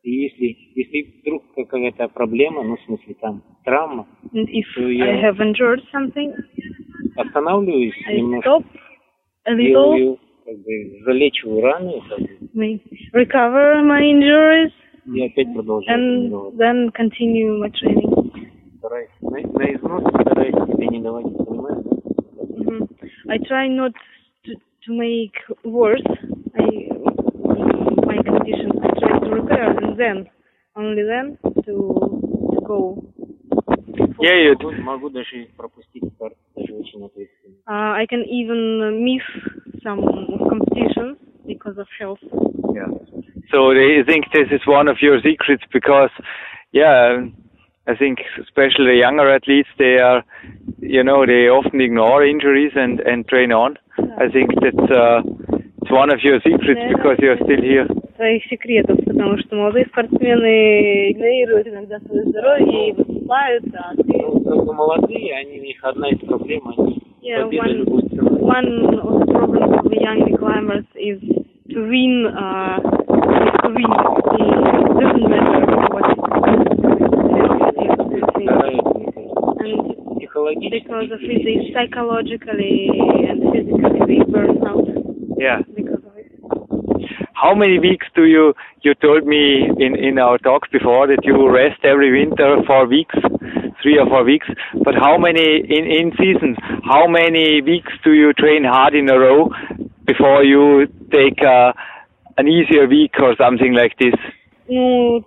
[0.03, 5.21] И если если вдруг какая-то проблема, ну в смысле там травма, if So I you-
[5.21, 6.33] have injured something,
[7.15, 8.65] останавливаюсь I немножко, stop
[9.45, 12.81] a little, делаю, как бы залечиваю раны, как бы,
[13.13, 14.71] recover my injuries,
[15.05, 18.31] и опять продолжаю and then continue my training.
[18.79, 21.83] Стараюсь на, на износ стараюсь себе не доводить, понимаешь?
[21.85, 22.71] да?
[22.71, 22.87] Mhm.
[23.29, 23.93] I try not
[24.45, 24.51] to,
[24.85, 25.31] to make
[25.63, 26.32] worse I,
[28.06, 28.72] my condition.
[28.82, 30.26] I try to repair and then,
[30.76, 31.74] only then, to,
[32.52, 33.04] to go.
[34.20, 37.54] yeah you Могу, могу даже пропустить старт, даже очень ответственно.
[37.66, 39.22] Uh, I can even miss
[39.82, 40.00] some
[40.48, 42.18] competitions because of health.
[42.74, 42.88] Yeah.
[43.50, 46.10] So they think this is one of your secrets because,
[46.72, 47.24] yeah,
[47.86, 50.22] I think especially younger athletes, they are,
[50.80, 53.78] you know, they often ignore injuries and, and train on.
[54.18, 55.41] I think that's uh, it's
[55.92, 57.86] one of your secrets because you're still here.
[58.16, 64.02] Своих секретов, потому что молодые спортсмены игнорируют иногда свое здоровье и выступают, а ты...
[64.06, 68.02] Ну, как бы молодые, они, у них одна из проблем, они Yeah, победа one, любой
[68.08, 68.40] ценой.
[68.40, 68.66] one
[68.98, 71.20] of the problems of the young climbers is
[71.70, 73.90] to win, uh, to win.
[73.90, 76.78] It doesn't matter what it is.
[80.18, 80.78] Психологически.
[80.78, 82.88] because of it, they psychologically
[83.28, 84.88] and physically they burn out
[85.38, 85.60] Yeah.
[87.42, 87.42] because of it.
[87.42, 91.50] How many weeks do you, you told me in, in our talks before that you
[91.50, 93.14] rest every winter for weeks,
[93.82, 94.46] three or four weeks,
[94.84, 99.18] but how many in, in season, how many weeks do you train hard in a
[99.18, 99.50] row
[100.06, 101.72] before you take uh,
[102.36, 104.14] an easier week or something like this?
[104.70, 105.24] Ну,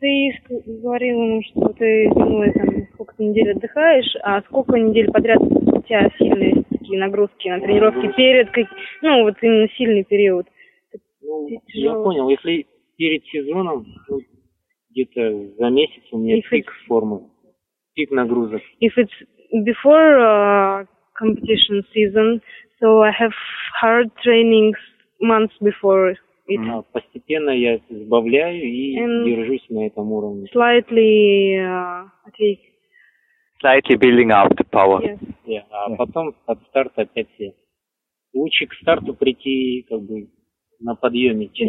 [0.00, 5.40] ты ск- говорил ему, что ты зимой там сколько недель отдыхаешь, а сколько недель подряд
[5.40, 8.66] у тебя сильные такие нагрузки на тренировки перед, как,
[9.00, 10.46] ну, вот именно сильный период.
[11.27, 12.29] Ну, я понял.
[12.29, 12.65] Если
[12.97, 14.19] перед сезоном, ну,
[14.91, 17.29] где-то за месяц у меня If пик формы,
[17.93, 18.61] пик нагрузок.
[18.81, 19.11] If it's
[19.65, 20.85] before uh,
[21.21, 22.41] competition season,
[22.79, 23.33] so I have
[23.81, 24.77] hard trainings
[25.19, 26.17] months before it.
[26.49, 29.25] А постепенно я сбавляю и Эм.
[29.25, 30.47] держусь на этом уровне.
[30.55, 32.07] Slightly, uh,
[32.39, 32.59] take,
[33.61, 35.01] Slightly building up the power.
[35.03, 35.19] yes.
[35.45, 37.51] Yeah, А потом от старта опять я.
[38.33, 40.27] Лучше к старту прийти как бы
[40.80, 41.68] на подъеме, чем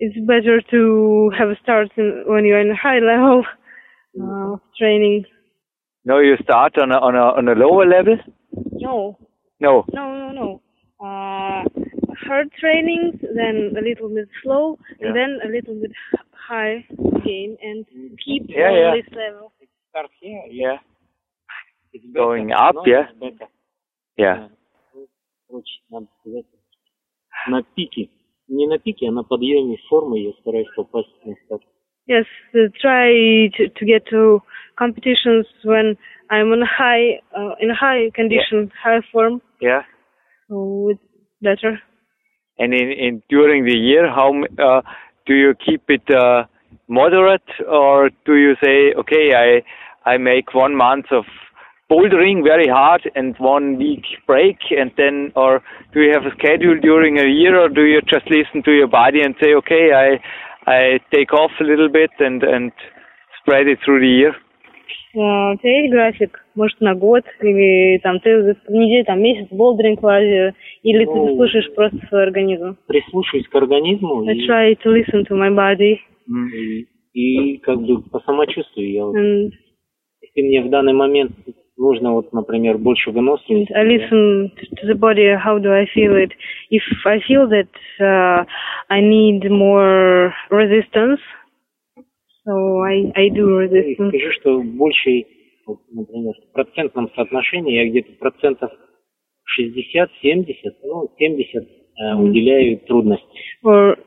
[0.00, 0.80] It's better to
[1.38, 3.38] have a start in, when you're in a high level
[4.20, 5.24] uh, of training.
[6.04, 8.16] No, you start on a, on a, on a lower level?
[8.86, 8.96] No,
[9.66, 9.74] No.
[9.98, 10.48] no, no, no.
[11.08, 11.60] Uh,
[12.26, 15.06] hard trainings, then a little bit slow, Yeah.
[15.06, 16.76] and then a little bit h- high
[17.18, 17.78] again, and
[18.24, 18.92] keep Yeah, on yeah.
[18.98, 19.46] this level.
[19.90, 20.78] старт here, Yeah.
[21.94, 23.04] it's Going better, up, но yeah?
[23.10, 23.48] it's better.
[24.16, 24.36] Yeah.
[24.94, 25.00] Ну,
[25.48, 26.46] Короче, надо сказать,
[27.48, 28.04] на пике.
[28.48, 31.62] Не на пике, а на подъеме формы я стараюсь попасть на старт.
[32.08, 34.40] Yes, uh, try to, to get to
[34.78, 35.96] competitions when
[36.30, 39.82] I'm on a high, uh, in a high condition, high form, Yeah.
[40.48, 41.04] so it's
[41.42, 41.82] better.
[42.58, 44.80] And in, in during the year, how m- uh,
[45.26, 46.44] do you keep it uh,
[46.88, 49.62] moderate, or do you say, okay, I
[50.12, 51.26] I make one month of
[51.92, 55.62] bouldering very hard and one week break, and then, or
[55.92, 58.88] do you have a schedule during a year, or do you just listen to your
[58.88, 60.20] body and say, okay, I
[60.66, 62.72] I take off a little bit and and
[63.40, 64.34] spread it through the year?
[65.16, 69.48] А, У тебя есть график, может, на год, или там ты в неделю, там месяц
[69.50, 72.76] болдеринг в Азию, или ты Ну, слушаешь просто свой организм?
[72.86, 75.98] Прислушаюсь к организму I и, try to listen to my body,
[77.14, 79.50] и, и как бы по самочувствию я вот, and,
[80.20, 81.32] если мне в данный момент
[81.83, 86.31] нужно вот, например, больше выносливости, I listen to the body, how do I feel it.
[86.71, 88.45] If I feel that uh,
[88.89, 91.19] I need more resistance,
[92.45, 94.09] so I, I do resistance.
[94.09, 95.25] скажу, что больше,
[95.67, 98.71] вот, например, в процентном соотношении я где-то процентов
[99.59, 103.27] 60-70, ну, 70 э, уделяю трудности.
[103.65, 103.97] Or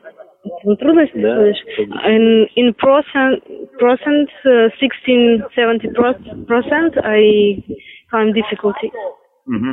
[0.64, 1.36] ну, трудность Да.
[1.36, 1.64] слышишь?
[1.78, 3.42] In, in percent,
[3.78, 7.62] percent uh, 16-70 percent I
[8.10, 8.90] find difficulty.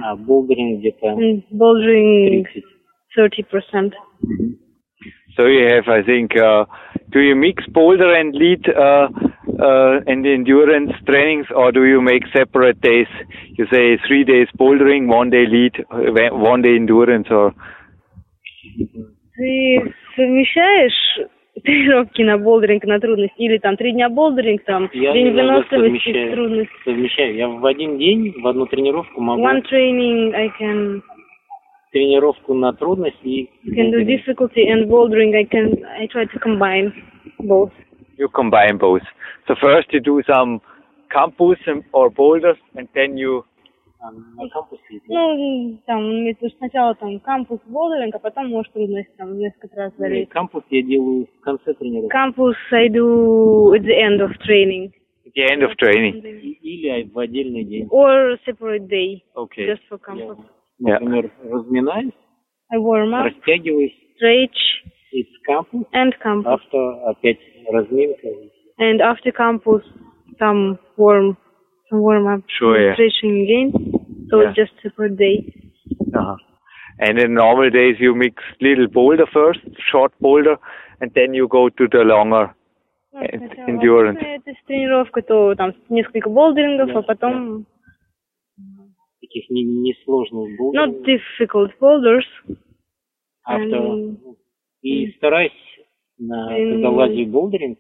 [0.04, 2.64] А болдеринг где-то In bouldering 30.
[3.16, 3.94] 30 percent.
[5.36, 6.66] So you have, I think, uh,
[7.12, 9.08] do you mix boulder and lead uh,
[9.62, 13.08] uh, and endurance trainings, or do you make separate days?
[13.58, 17.54] You say three days bouldering, one day lead, uh, one day endurance, or
[19.38, 21.21] Ты совмещаешь
[21.63, 26.71] тренировки на болдеринг, на трудность, или там три дня болдеринг, там Я день выносливости, трудность.
[26.85, 27.35] Совмещаю.
[27.37, 31.03] Я в один день, в одну тренировку могу One training I can
[31.93, 36.93] тренировку на трудность и can do difficulty and bouldering I can I try to combine
[37.39, 37.71] both.
[38.19, 39.03] you combine both.
[39.47, 40.61] So first you do some
[41.11, 43.45] campus and- or boulders, and then you
[44.13, 45.01] на кампусе.
[45.09, 49.99] Ну, там, это сначала там кампус болдеринг, а потом, может, трудность там несколько раз И
[49.99, 50.31] залезть.
[50.31, 52.15] кампус я делаю в конце тренировки.
[52.15, 54.93] Campus I do at the end of training.
[55.27, 56.21] at the end of training.
[56.63, 57.89] Или в отдельный день.
[57.91, 59.67] Or separate day, Okay.
[59.67, 60.39] just for Я, campus.
[60.81, 60.99] Yeah.
[61.01, 62.13] например, разминаюсь,
[62.71, 64.59] I warm up, растягиваюсь stretch,
[65.13, 66.47] из кампус, and campus.
[66.47, 67.39] авто опять
[67.71, 68.29] разминка.
[68.79, 69.83] And after campus,
[70.41, 71.37] some warm,
[71.91, 72.95] some warm up, Sure, yeah.
[72.95, 73.73] stretching again.
[74.34, 74.50] So Yeah.
[74.50, 75.54] it's just separate day.
[76.14, 76.36] Uh-huh.
[77.00, 80.58] And in normal days you mix little boulder first, short boulder,
[81.00, 82.54] and then you go to the longer
[83.14, 84.18] Ну, э, сначала endurance.
[84.18, 87.66] обычная это тренировка, то там несколько болдерингов, Да, а потом
[89.22, 90.96] Таких не- несложных not булдеров.
[91.06, 92.26] difficult boulders.
[93.44, 93.76] авто.
[93.76, 94.18] М.
[94.82, 95.52] И стараюсь,
[96.20, 96.74] на, М.
[96.74, 97.78] когда лазю в болдеринг,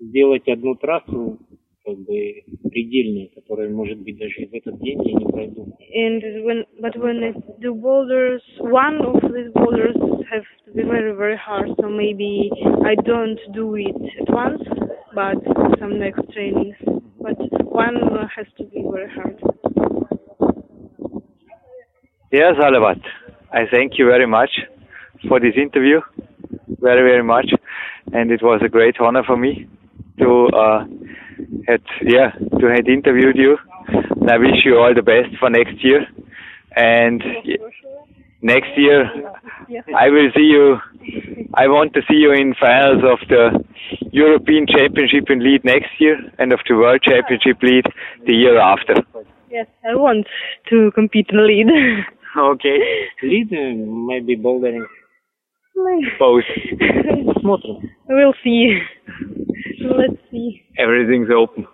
[0.00, 1.38] сделать одну трассу
[1.86, 5.66] как бы предельную, которая, может быть, даже в этот день я не пройду.
[5.94, 9.96] And when, but when I do boulders, one of these boulders
[10.30, 11.70] have to be very, very hard.
[11.80, 12.50] So maybe
[12.84, 14.62] I don't do it at once,
[15.14, 15.36] but
[15.78, 16.76] some next trainings.
[17.20, 17.96] But one
[18.36, 19.40] has to be very hard.
[22.30, 23.00] Yes, Alavat.
[23.52, 24.50] I thank you very much
[25.28, 26.00] for this interview.
[26.80, 27.50] Very, very much.
[28.12, 29.68] And it was a great honor for me
[30.18, 30.84] to uh,
[31.67, 33.57] had yeah to had interviewed you.
[33.87, 36.05] And I wish you all the best for next year.
[36.75, 37.23] And
[38.41, 39.05] next year,
[39.95, 40.77] I will see you.
[41.53, 43.63] I want to see you in finals of the
[44.11, 47.85] European Championship in lead next year and of the World Championship lead
[48.25, 48.95] the year after.
[49.49, 50.27] Yes, I want
[50.69, 51.67] to compete in lead.
[52.37, 52.77] okay,
[53.23, 53.73] lead uh,
[54.09, 54.85] maybe bouldering.
[56.19, 56.43] Both.
[58.09, 58.79] We'll see.
[59.95, 60.63] Let's see.
[60.77, 61.67] Everything's open.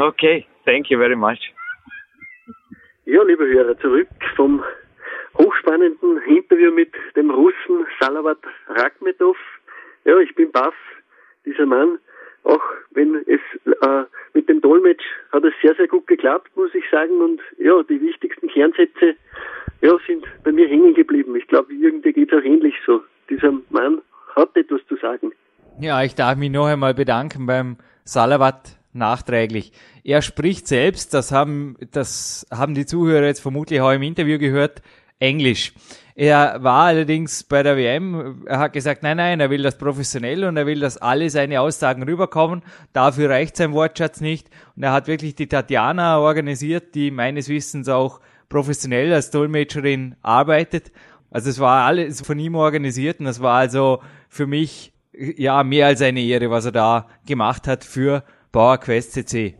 [0.00, 0.46] Okay.
[0.64, 1.38] Thank you very much.
[3.04, 4.64] Ja, liebe Hörer, zurück vom
[5.38, 9.36] hochspannenden Interview mit dem Russen Salavat Rakhmetov.
[10.04, 10.74] Ja, ich bin baff.
[11.44, 11.98] Dieser Mann,
[12.42, 16.84] auch wenn es äh, mit dem Dolmetsch hat es sehr, sehr gut geklappt, muss ich
[16.90, 17.20] sagen.
[17.20, 19.14] Und ja, die wichtigsten Kernsätze
[19.82, 21.36] ja, sind bei mir hängen geblieben.
[21.36, 23.02] Ich glaube, irgendwie geht es auch ähnlich so.
[23.30, 24.02] Dieser Mann
[24.34, 25.32] hat etwas zu sagen.
[25.78, 29.72] Ja, ich darf mich noch einmal bedanken beim Salavat nachträglich.
[30.04, 34.80] Er spricht selbst, das haben, das haben die Zuhörer jetzt vermutlich auch im Interview gehört,
[35.18, 35.74] Englisch.
[36.14, 40.44] Er war allerdings bei der WM, er hat gesagt, nein, nein, er will das professionell
[40.44, 42.62] und er will, dass alle seine Aussagen rüberkommen.
[42.94, 44.48] Dafür reicht sein Wortschatz nicht.
[44.76, 50.90] Und er hat wirklich die Tatjana organisiert, die meines Wissens auch professionell als Dolmetscherin arbeitet.
[51.30, 55.86] Also es war alles von ihm organisiert und das war also für mich ja mehr
[55.86, 59.54] als eine Ehre, was er da gemacht hat für Bauer Quest CC.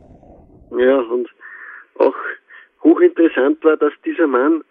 [0.76, 1.28] Ja, und
[1.98, 2.14] auch
[2.82, 4.62] hochinteressant war, dass dieser Mann,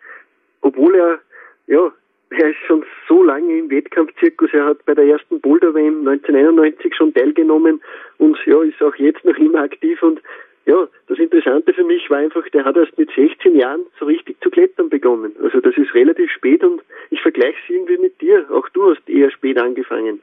[0.61, 1.19] obwohl er,
[1.67, 1.91] ja,
[2.31, 6.95] er ist schon so lange im Wettkampfzirkus, er hat bei der ersten Boulder WM 1991
[6.95, 7.81] schon teilgenommen
[8.17, 10.21] und ja, ist auch jetzt noch immer aktiv und
[10.65, 14.41] ja, das Interessante für mich war einfach, der hat erst mit 16 Jahren so richtig
[14.41, 15.35] zu klettern begonnen.
[15.43, 18.47] Also das ist relativ spät und ich vergleiche es irgendwie mit dir.
[18.49, 20.21] Auch du hast eher spät angefangen.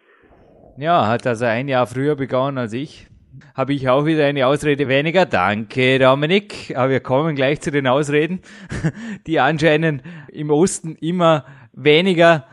[0.79, 3.07] Ja, hat also ein Jahr früher begonnen als ich.
[3.55, 5.27] Habe ich auch wieder eine Ausrede weniger.
[5.27, 6.73] Danke, Dominik.
[6.75, 8.41] Aber wir kommen gleich zu den Ausreden,
[9.27, 12.47] die anscheinend im Osten immer weniger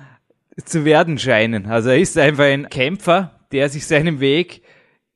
[0.65, 1.67] zu werden scheinen.
[1.67, 4.63] Also er ist einfach ein Kämpfer, der sich seinem Weg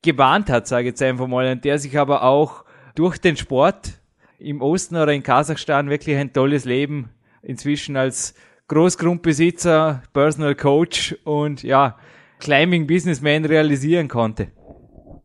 [0.00, 2.64] gebahnt hat, sage ich jetzt einfach mal, und der sich aber auch
[2.94, 4.00] durch den Sport
[4.38, 7.10] im Osten oder in Kasachstan wirklich ein tolles Leben
[7.42, 8.34] inzwischen als
[8.68, 11.98] Großgrundbesitzer, Personal Coach und ja,
[12.40, 14.48] Climbing Businessman realisieren konnte.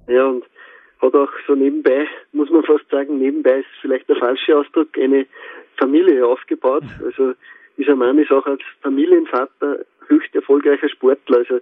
[0.08, 0.44] Ja, und
[1.02, 5.26] hat auch so nebenbei, muss man fast sagen, nebenbei ist vielleicht der falsche Ausdruck, eine
[5.78, 6.84] Familie aufgebaut.
[7.04, 7.34] Also
[7.78, 11.38] dieser Mann ist auch als Familienvater höchst erfolgreicher Sportler.
[11.38, 11.60] Also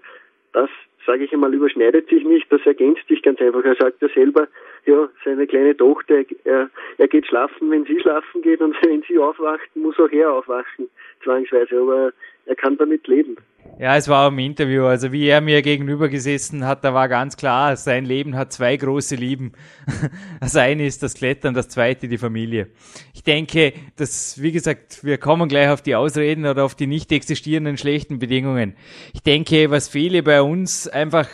[0.53, 0.69] das,
[1.05, 3.63] sage ich einmal, überschneidet sich nicht, das ergänzt sich ganz einfach.
[3.63, 4.47] Er sagt ja selber,
[4.85, 9.19] ja, seine kleine Tochter, er, er geht schlafen, wenn sie schlafen geht und wenn sie
[9.19, 10.89] aufwacht, muss auch er aufwachen,
[11.23, 11.79] zwangsweise.
[11.79, 12.11] Aber
[12.47, 13.35] er kann damit leben.
[13.79, 14.85] Ja, es war im Interview.
[14.85, 18.75] Also wie er mir gegenüber gesessen hat, da war ganz klar, sein Leben hat zwei
[18.75, 19.51] große Lieben.
[20.39, 22.67] Das eine ist das Klettern, das zweite die Familie.
[23.13, 27.11] Ich denke, dass, wie gesagt, wir kommen gleich auf die Ausreden oder auf die nicht
[27.11, 28.75] existierenden schlechten Bedingungen.
[29.13, 31.27] Ich denke, was viele bei uns einfach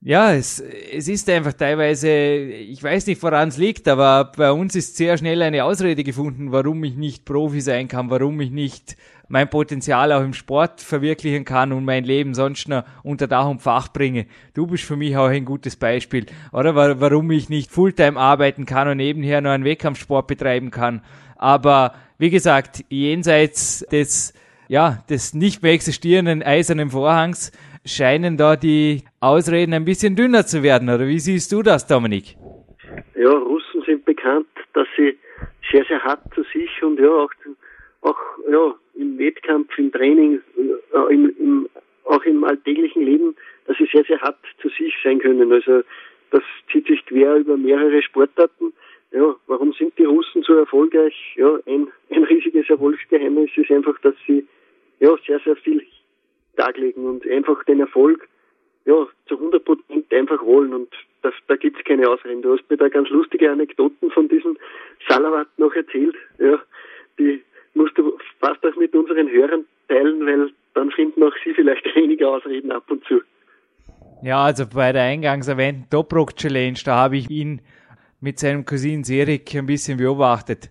[0.00, 4.76] ja, es, es ist einfach teilweise, ich weiß nicht, woran es liegt, aber bei uns
[4.76, 8.96] ist sehr schnell eine Ausrede gefunden, warum ich nicht Profi sein kann, warum ich nicht
[9.26, 13.60] mein Potenzial auch im Sport verwirklichen kann und mein Leben sonst noch unter Dach und
[13.60, 14.26] Fach bringe.
[14.54, 16.74] Du bist für mich auch ein gutes Beispiel, oder?
[17.00, 21.02] Warum ich nicht Fulltime arbeiten kann und nebenher noch einen Wettkampfsport betreiben kann.
[21.36, 24.32] Aber wie gesagt, jenseits des,
[24.68, 27.52] ja, des nicht mehr existierenden eisernen Vorhangs
[27.84, 32.36] scheinen da die Ausreden ein bisschen dünner zu werden, oder wie siehst du das, Dominik?
[33.16, 35.16] Ja, Russen sind bekannt, dass sie
[35.70, 37.30] sehr, sehr hart zu sich und ja, auch,
[38.02, 38.18] auch
[38.50, 41.68] ja, im Wettkampf, im Training, äh, im, im,
[42.04, 43.34] auch im alltäglichen Leben,
[43.66, 45.52] dass sie sehr, sehr hart zu sich sein können.
[45.52, 45.82] Also
[46.30, 48.72] das zieht sich quer über mehrere Sportarten.
[49.12, 51.14] Ja, warum sind die Russen so erfolgreich?
[51.36, 54.46] Ja, ein, ein riesiges Erfolgsgeheimnis ist einfach, dass sie
[55.00, 55.82] ja sehr, sehr viel
[56.56, 58.28] darlegen und einfach den Erfolg
[58.84, 60.88] ja, zu 100 Prozent einfach wollen und
[61.22, 62.42] das, da gibt's keine Ausreden.
[62.42, 64.56] Du hast mir da ganz lustige Anekdoten von diesem
[65.08, 66.16] Salavat noch erzählt.
[66.38, 66.58] Ja,
[67.18, 67.42] die
[67.74, 72.30] musst du fast auch mit unseren Hörern teilen, weil dann finden auch sie vielleicht weniger
[72.30, 73.20] Ausreden ab und zu.
[74.22, 77.60] Ja, also bei der eingangs erwähnten Top Rock Challenge, da habe ich ihn
[78.20, 80.70] mit seinem Cousin Serik ein bisschen beobachtet.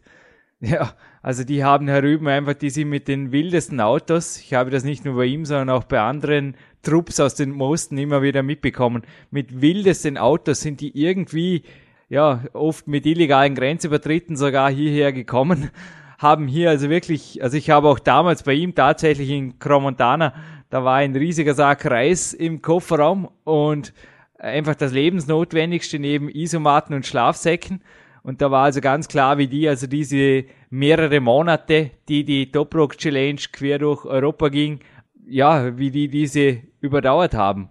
[0.59, 4.83] Ja, also die haben herüben einfach, die sind mit den wildesten Autos, ich habe das
[4.83, 9.03] nicht nur bei ihm, sondern auch bei anderen Trupps aus den Mosten immer wieder mitbekommen,
[9.29, 11.61] mit wildesten Autos sind die irgendwie,
[12.09, 15.69] ja, oft mit illegalen Grenzübertritten sogar hierher gekommen,
[16.17, 20.33] haben hier also wirklich, also ich habe auch damals bei ihm tatsächlich in Cromontana,
[20.71, 23.93] da war ein riesiger Sack Reis im Kofferraum und
[24.39, 27.81] einfach das Lebensnotwendigste neben Isomatten und Schlafsäcken.
[28.23, 32.75] Und da war also ganz klar, wie die, also diese mehrere Monate, die die Top
[32.75, 34.79] Rock Challenge quer durch Europa ging,
[35.25, 37.69] ja, wie die diese überdauert haben.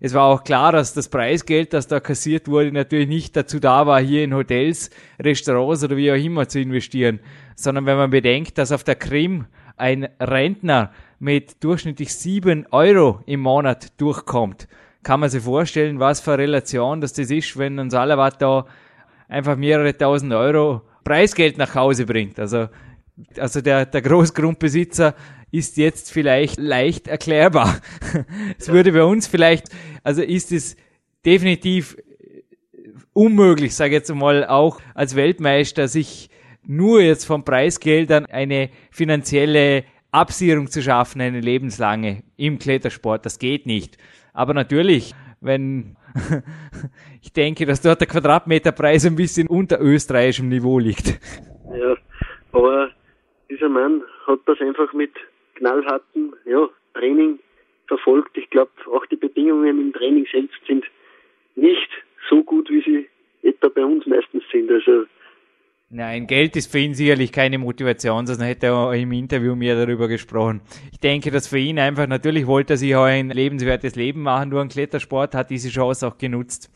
[0.00, 3.86] Es war auch klar, dass das Preisgeld, das da kassiert wurde, natürlich nicht dazu da
[3.86, 4.90] war, hier in Hotels,
[5.20, 7.20] Restaurants oder wie auch immer zu investieren,
[7.54, 9.46] sondern wenn man bedenkt, dass auf der Krim
[9.76, 14.66] ein Rentner mit durchschnittlich sieben Euro im Monat durchkommt,
[15.02, 18.66] kann man sich vorstellen, was für eine Relation das, das ist, wenn ein Salavat da
[19.28, 22.38] einfach mehrere tausend Euro Preisgeld nach Hause bringt.
[22.38, 22.68] Also,
[23.36, 25.14] also der, der Großgrundbesitzer
[25.50, 27.80] ist jetzt vielleicht leicht erklärbar.
[28.58, 29.66] Es würde bei uns vielleicht,
[30.02, 30.76] also ist es
[31.24, 31.96] definitiv
[33.12, 36.30] unmöglich, sage ich jetzt mal, auch als Weltmeister sich
[36.64, 43.26] nur jetzt von Preisgeldern eine finanzielle Absicherung zu schaffen, eine lebenslange im Klettersport.
[43.26, 43.98] Das geht nicht.
[44.32, 45.96] Aber natürlich, wenn
[47.22, 51.18] ich denke, dass dort der Quadratmeterpreis ein bisschen unter österreichischem Niveau liegt.
[51.74, 51.96] Ja,
[52.52, 52.90] aber
[53.50, 55.12] dieser Mann hat das einfach mit
[55.56, 57.38] knallhartem ja, Training
[57.86, 58.36] verfolgt.
[58.36, 60.84] Ich glaube, auch die Bedingungen im Training selbst sind
[61.54, 61.90] nicht
[62.28, 63.08] so gut, wie sie
[63.46, 64.70] etwa bei uns meistens sind.
[64.70, 65.04] Also
[65.94, 70.08] Nein, Geld ist für ihn sicherlich keine Motivation, sonst hätte er im Interview mehr darüber
[70.08, 70.62] gesprochen.
[70.90, 74.48] Ich denke, dass für ihn einfach, natürlich wollte er sich auch ein lebenswertes Leben machen,
[74.48, 76.70] nur ein Klettersport, hat diese Chance auch genutzt.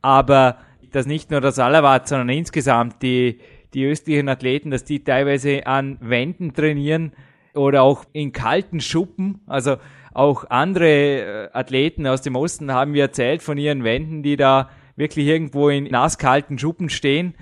[0.00, 0.58] Aber
[0.92, 3.40] dass nicht nur das Allerwart, sondern insgesamt die,
[3.74, 7.14] die östlichen Athleten, dass die teilweise an Wänden trainieren
[7.54, 9.78] oder auch in kalten Schuppen, also
[10.14, 14.70] auch andere äh, Athleten aus dem Osten haben mir erzählt von ihren Wänden, die da
[14.94, 17.34] wirklich irgendwo in nasskalten Schuppen stehen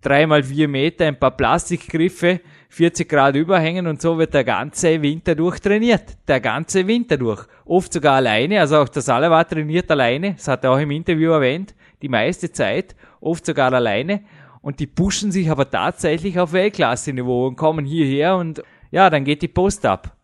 [0.00, 5.34] dreimal vier Meter, ein paar Plastikgriffe, 40 Grad überhängen und so wird der ganze Winter
[5.34, 6.16] durch trainiert.
[6.28, 7.46] Der ganze Winter durch.
[7.64, 11.30] Oft sogar alleine, also auch der Salava trainiert alleine, das hat er auch im Interview
[11.30, 14.22] erwähnt, die meiste Zeit, oft sogar alleine.
[14.60, 19.42] Und die pushen sich aber tatsächlich auf Weltklasse-Niveau und kommen hierher und ja, dann geht
[19.42, 20.16] die Post ab.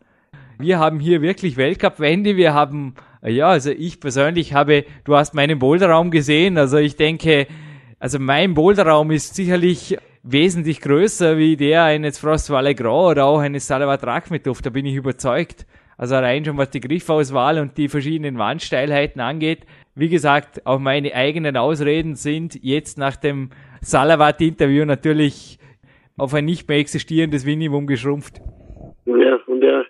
[0.59, 5.59] Wir haben hier wirklich Weltcup-Wände, wir haben, ja, also ich persönlich habe, du hast meinen
[5.59, 7.47] Boulderraum gesehen, also ich denke,
[8.03, 13.39] also mein Boulderraum ist sicherlich wesentlich größer wie der eines Frost Valley Grand oder auch
[13.39, 15.67] eines Salavat Rachmetov, da bin ich überzeugt.
[15.97, 19.61] Also allein schon was die Griffauswahl und die verschiedenen Wandsteilheiten angeht.
[19.95, 23.51] Wie gesagt, auch meine eigenen Ausreden sind jetzt nach dem
[23.83, 25.61] Salavat-Interview natürlich
[26.19, 28.41] auf ein nicht mehr existierendes Minimum geschrumpft.
[29.05, 29.87] Ja, und er,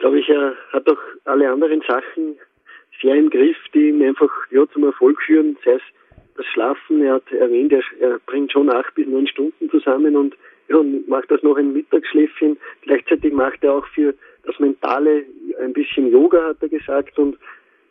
[0.00, 2.36] glaube ich, er hat auch alle anderen Sachen
[3.00, 5.82] sehr im Griff, die ihn einfach ja, zum Erfolg führen, sei es
[6.38, 10.36] das Schlafen, er hat erwähnt, er, er bringt schon acht bis neun Stunden zusammen und
[10.68, 12.56] ja, macht das noch ein Mittagsschläfchen.
[12.82, 14.14] Gleichzeitig macht er auch für
[14.44, 15.24] das Mentale
[15.60, 17.18] ein bisschen Yoga, hat er gesagt.
[17.18, 17.36] Und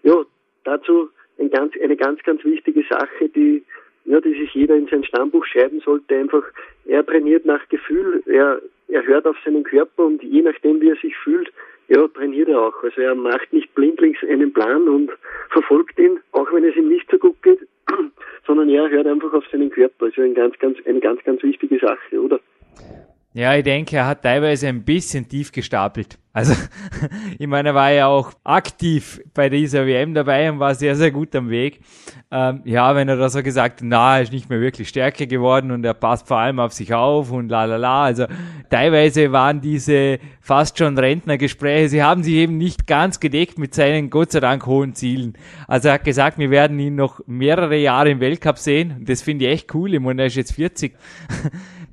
[0.04, 0.24] ja,
[0.64, 3.64] dazu ein ganz, eine ganz, ganz wichtige Sache, die,
[4.06, 6.16] ja, die sich jeder in sein Stammbuch schreiben sollte.
[6.16, 6.44] Einfach,
[6.86, 10.96] er trainiert nach Gefühl, er, er hört auf seinen Körper und je nachdem, wie er
[10.96, 11.52] sich fühlt,
[11.88, 12.84] ja, trainiert er auch.
[12.84, 15.12] Also er macht nicht blindlings einen Plan und
[15.50, 17.60] verfolgt ihn, auch wenn es ihm nicht so gut geht,
[18.48, 20.06] sondern er hört einfach auf seinen Körper.
[20.06, 22.40] Also ein ganz, ganz, eine ganz, ganz wichtige Sache, oder?
[23.38, 26.18] Ja, ich denke, er hat teilweise ein bisschen tief gestapelt.
[26.34, 26.56] Also,
[27.38, 31.12] ich meine, er war ja auch aktiv bei dieser WM dabei und war sehr, sehr
[31.12, 31.82] gut am Weg.
[32.32, 35.28] Ähm, ja, wenn er da so gesagt hat, na, er ist nicht mehr wirklich stärker
[35.28, 38.04] geworden und er passt vor allem auf sich auf und la la la.
[38.06, 38.26] Also,
[38.72, 44.10] teilweise waren diese fast schon Rentnergespräche, sie haben sich eben nicht ganz gedeckt mit seinen
[44.10, 45.34] Gott sei Dank hohen Zielen.
[45.68, 49.06] Also, er hat gesagt, wir werden ihn noch mehrere Jahre im Weltcup sehen.
[49.06, 49.94] Das finde ich echt cool.
[49.94, 50.96] Ich meine, er ist jetzt 40.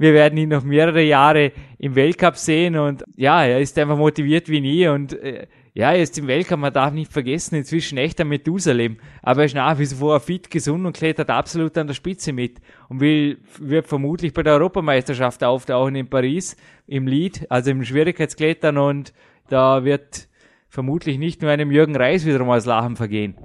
[0.05, 4.51] wir werden ihn noch mehrere Jahre im Weltcup sehen und ja, er ist einfach motiviert
[4.51, 8.27] wie nie und äh, ja, er ist im Weltcup, man darf nicht vergessen, inzwischen echter
[8.27, 12.35] Methusalem, aber er ist nach wie vor fit, gesund und klettert absolut an der Spitze
[12.35, 12.59] mit
[12.91, 16.55] und will, wird vermutlich bei der Europameisterschaft auftauchen in Paris
[16.87, 19.15] im Lead, also im Schwierigkeitsklettern und
[19.49, 20.29] da wird
[20.69, 23.37] vermutlich nicht nur einem Jürgen Reis wiederum als Lachen vergehen.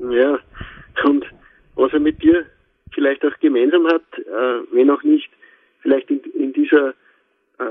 [0.00, 0.38] Ja,
[1.04, 1.24] und
[1.76, 2.44] was er mit dir
[2.92, 5.30] vielleicht auch gemeinsam hat, äh, wenn auch nicht
[5.84, 6.94] vielleicht in, in dieser
[7.58, 7.64] äh,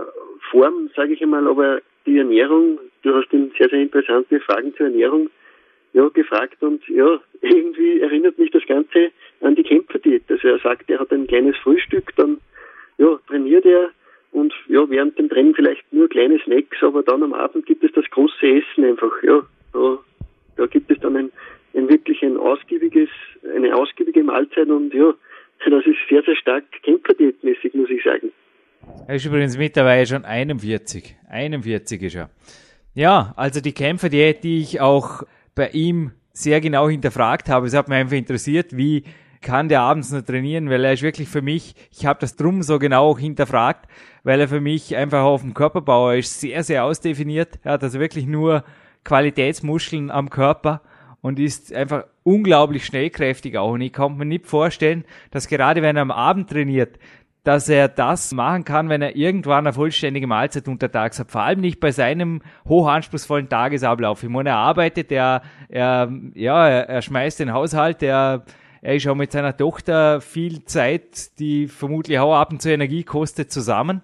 [0.51, 4.85] Form, sage ich einmal, aber die Ernährung, du hast ihn sehr, sehr interessante Fragen zur
[4.85, 5.29] Ernährung
[5.93, 9.11] ja, gefragt und ja, irgendwie erinnert mich das Ganze
[9.41, 10.23] an die Kämpferdiät.
[10.29, 12.39] Also er sagt, er hat ein kleines Frühstück, dann
[12.97, 13.89] ja, trainiert er
[14.31, 17.91] und ja, während dem Training vielleicht nur kleine Snacks, aber dann am Abend gibt es
[17.93, 19.43] das große Essen einfach, ja.
[19.73, 19.99] Da,
[20.57, 21.31] da gibt es dann ein,
[21.75, 23.09] ein wirklich ein ausgiebiges,
[23.55, 25.13] eine ausgiebige Mahlzeit und ja,
[25.71, 28.31] das ist sehr, sehr stark kämpferdiätmäßig, muss ich sagen.
[29.07, 31.15] Er ist übrigens mittlerweile schon 41.
[31.29, 32.29] 41 ist er.
[32.93, 35.23] Ja, also die Kämpferdiät, die ich auch
[35.55, 37.67] bei ihm sehr genau hinterfragt habe.
[37.67, 39.03] Es hat mich einfach interessiert, wie
[39.41, 42.63] kann der abends nur trainieren, weil er ist wirklich für mich, ich habe das drum
[42.63, 43.89] so genau auch hinterfragt,
[44.23, 47.59] weil er für mich einfach auf dem Körperbau ist sehr, sehr ausdefiniert.
[47.63, 48.63] Er hat also wirklich nur
[49.03, 50.81] Qualitätsmuscheln am Körper
[51.23, 53.71] und ist einfach unglaublich schnellkräftig auch.
[53.71, 56.99] Und ich kann mir nicht vorstellen, dass gerade wenn er am Abend trainiert,
[57.45, 61.31] dass er das machen kann, wenn er irgendwann eine vollständige Mahlzeit untertags hat.
[61.31, 64.21] Vor allem nicht bei seinem hochanspruchsvollen Tagesablauf.
[64.21, 68.43] Ich meine, er arbeitet, er, er, ja, er, schmeißt den Haushalt, er,
[68.81, 73.03] er ist auch mit seiner Tochter viel Zeit, die vermutlich auch ab und zu Energie
[73.03, 74.01] kostet, zusammen.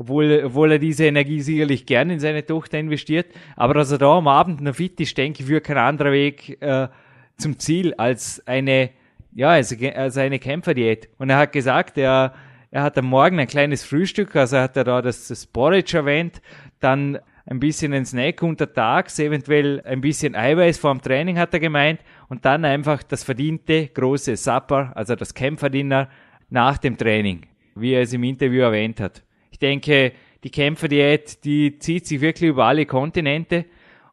[0.00, 3.26] Obwohl, obwohl er diese Energie sicherlich gern in seine Tochter investiert.
[3.54, 6.56] Aber dass er da am Abend noch fit ist, denke ich, führt kein anderer Weg
[6.62, 6.88] äh,
[7.36, 8.88] zum Ziel als eine,
[9.34, 11.10] ja, als, als eine Kämpferdiät.
[11.18, 12.32] Und er hat gesagt, er,
[12.70, 16.40] er hat am Morgen ein kleines Frühstück, also hat er da das, das Porridge erwähnt,
[16.78, 21.60] dann ein bisschen ein Snack untertags, eventuell ein bisschen Eiweiß vor dem Training hat er
[21.60, 26.08] gemeint und dann einfach das verdiente große Supper, also das Kämpferdinner
[26.48, 27.42] nach dem Training,
[27.74, 29.22] wie er es im Interview erwähnt hat.
[29.60, 33.66] Ich denke, die Kämpferdiät, die zieht sich wirklich über alle Kontinente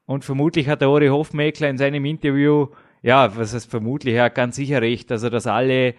[0.06, 2.68] und vermutlich hat der Ori Hofmeckler in seinem Interview,
[3.02, 5.94] ja, was heißt vermutlich, er hat ganz sicher recht, also dass alle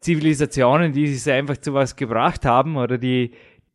[0.00, 3.30] Zivilisationen, die sich einfach zu was gebracht haben oder die,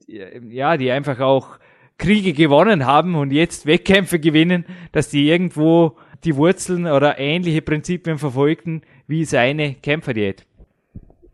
[0.05, 1.57] ja, die einfach auch
[1.97, 8.19] Kriege gewonnen haben und jetzt Wettkämpfe gewinnen, dass die irgendwo die Wurzeln oder ähnliche Prinzipien
[8.19, 10.45] verfolgten wie seine Kämpferdiät.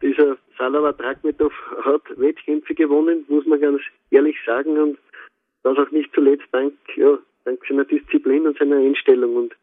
[0.02, 1.54] Dieser Salava Dragmetov
[1.84, 3.82] hat Wettkämpfe gewonnen, muss man ganz
[4.12, 5.00] ehrlich sagen und
[5.64, 9.56] das auch nicht zuletzt dank, ja, dank seiner Disziplin und seiner Einstellung und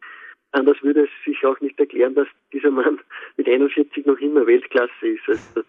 [0.53, 2.99] Anders würde es sich auch nicht erklären, dass dieser Mann
[3.37, 5.29] mit 41 noch immer Weltklasse ist.
[5.29, 5.63] Also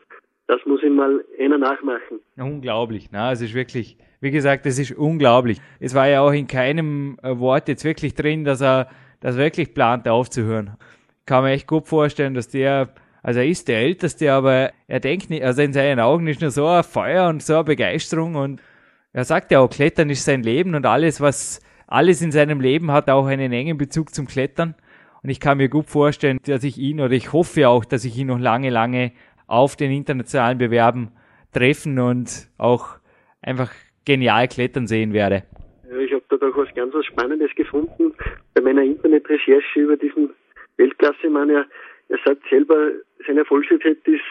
[0.48, 2.22] das muss ihm mal einer nachmachen.
[2.38, 5.60] Unglaublich, na, es ist wirklich, wie gesagt, es ist unglaublich.
[5.80, 9.74] Es war ja auch in keinem äh, Wort jetzt wirklich drin, dass er das wirklich
[9.74, 10.78] plant aufzuhören.
[11.26, 15.30] Kann mir echt gut vorstellen, dass der, also er ist der Älteste, aber er denkt
[15.30, 18.62] nicht, also in seinen Augen ist nur so ein Feuer und so eine Begeisterung und
[19.12, 22.92] er sagt ja auch, Klettern ist sein Leben und alles, was alles in seinem Leben
[22.92, 24.76] hat auch einen engen Bezug zum Klettern.
[25.24, 28.18] Und ich kann mir gut vorstellen, dass ich ihn oder ich hoffe auch, dass ich
[28.18, 29.12] ihn noch lange, lange
[29.48, 31.12] auf den internationalen Bewerben
[31.52, 33.00] treffen und auch
[33.42, 33.72] einfach
[34.06, 35.44] genial klettern sehen werde.
[35.90, 38.14] Ja, ich habe da doch was ganz was Spannendes gefunden
[38.54, 40.30] bei meiner Internetrecherche über diesen
[40.78, 41.50] Weltklasse-Mann.
[41.50, 41.66] Er,
[42.10, 42.92] er sagt selber,
[43.30, 44.24] sein Erfolgsrezept ist,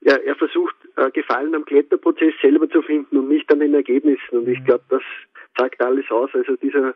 [0.00, 4.38] ja, er versucht, äh, Gefallen am Kletterprozess selber zu finden und nicht an den Ergebnissen.
[4.38, 4.64] Und ich mhm.
[4.64, 5.02] glaube, das
[5.56, 6.30] sagt alles aus.
[6.34, 6.94] Also dieser,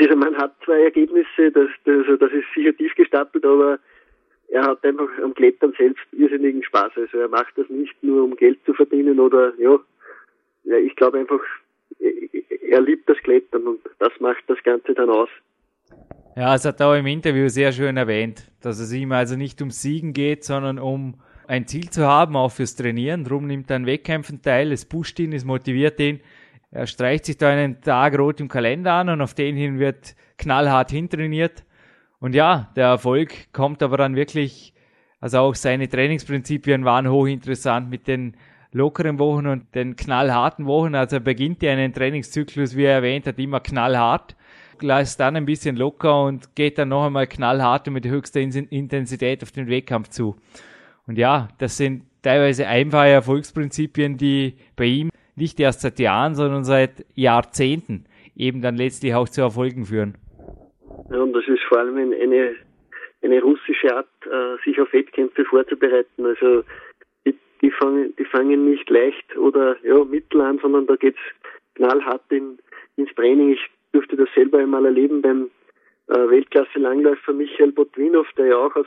[0.00, 3.78] dieser Mann hat zwei Ergebnisse, das, das, also das ist sicher tief gestapelt, aber
[4.48, 6.92] er hat einfach am Klettern selbst irrsinnigen Spaß.
[6.96, 9.78] Also er macht das nicht nur, um Geld zu verdienen oder ja,
[10.64, 11.40] ja ich glaube einfach,
[11.98, 15.28] er liebt das Klettern und das macht das Ganze dann aus.
[16.40, 19.70] Ja, es hat auch im Interview sehr schön erwähnt, dass es ihm also nicht um
[19.70, 23.24] Siegen geht, sondern um ein Ziel zu haben, auch fürs Trainieren.
[23.24, 26.20] Drum nimmt er an Wettkämpfen teil, es pusht ihn, es motiviert ihn
[26.70, 30.14] er streicht sich da einen Tag rot im Kalender an und auf den hin wird
[30.38, 31.64] knallhart hintrainiert.
[32.20, 34.72] Und ja, der Erfolg kommt aber dann wirklich,
[35.20, 38.36] also auch seine Trainingsprinzipien waren hochinteressant mit den
[38.72, 40.94] lockeren Wochen und den knallharten Wochen.
[40.94, 44.36] Also er beginnt ja einen Trainingszyklus, wie er erwähnt hat, immer knallhart,
[44.82, 49.42] lässt dann ein bisschen locker und geht dann noch einmal knallhart und mit höchster Intensität
[49.42, 50.36] auf den Wettkampf zu.
[51.06, 56.64] Und ja, das sind teilweise einfache Erfolgsprinzipien, die bei ihm nicht erst seit Jahren, sondern
[56.64, 58.04] seit Jahrzehnten
[58.36, 60.16] eben dann letztlich auch zu Erfolgen führen.
[61.10, 62.54] Ja, und das ist vor allem eine,
[63.22, 66.24] eine russische Art, äh, sich auf Wettkämpfe vorzubereiten.
[66.24, 66.62] Also
[67.26, 71.20] die, die, fangen, die fangen nicht leicht oder ja, mittel an, sondern da geht's
[71.74, 72.58] knallhart in,
[72.96, 73.52] ins Training.
[73.52, 73.60] Ich
[73.92, 75.50] durfte das selber einmal erleben beim
[76.08, 78.86] äh, Weltklasse-Langläufer Michael Botwinow, der ja auch aus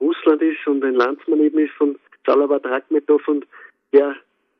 [0.00, 1.96] Russland ist und ein Landsmann eben ist von
[2.26, 3.46] Salavat Rakhmetov und
[3.92, 4.16] der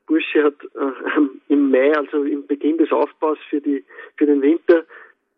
[0.06, 3.84] Bursche hat äh, im Mai, also im Beginn des Aufbaus für die
[4.16, 4.84] für den Winter,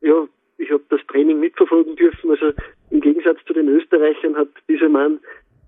[0.00, 0.26] ja,
[0.58, 2.30] ich habe das Training mitverfolgen dürfen.
[2.30, 2.52] Also
[2.90, 5.20] im Gegensatz zu den Österreichern hat dieser Mann,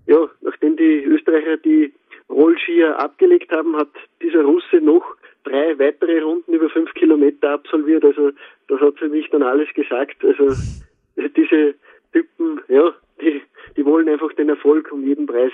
[0.05, 1.93] ja, nachdem die Österreicher die
[2.29, 3.89] Rollskier abgelegt haben, hat
[4.21, 5.03] dieser Russe noch
[5.43, 8.03] drei weitere Runden über fünf Kilometer absolviert.
[8.03, 8.31] Also
[8.67, 10.23] das hat für mich dann alles gesagt.
[10.23, 10.47] Also
[11.35, 11.75] diese
[12.11, 13.41] Typen, ja, die,
[13.75, 15.51] die wollen einfach den Erfolg um jeden Preis.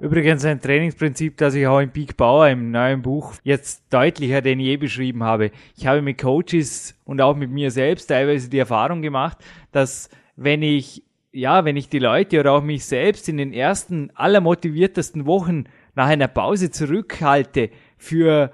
[0.00, 4.60] Übrigens ein Trainingsprinzip, das ich auch im Peak Bauer im neuen Buch jetzt deutlicher denn
[4.60, 5.50] je beschrieben habe.
[5.76, 9.38] Ich habe mit Coaches und auch mit mir selbst teilweise die Erfahrung gemacht,
[9.72, 11.02] dass wenn ich,
[11.32, 15.64] ja, wenn ich die Leute oder auch mich selbst in den ersten allermotiviertesten Wochen
[15.98, 18.52] nach einer Pause zurückhalte für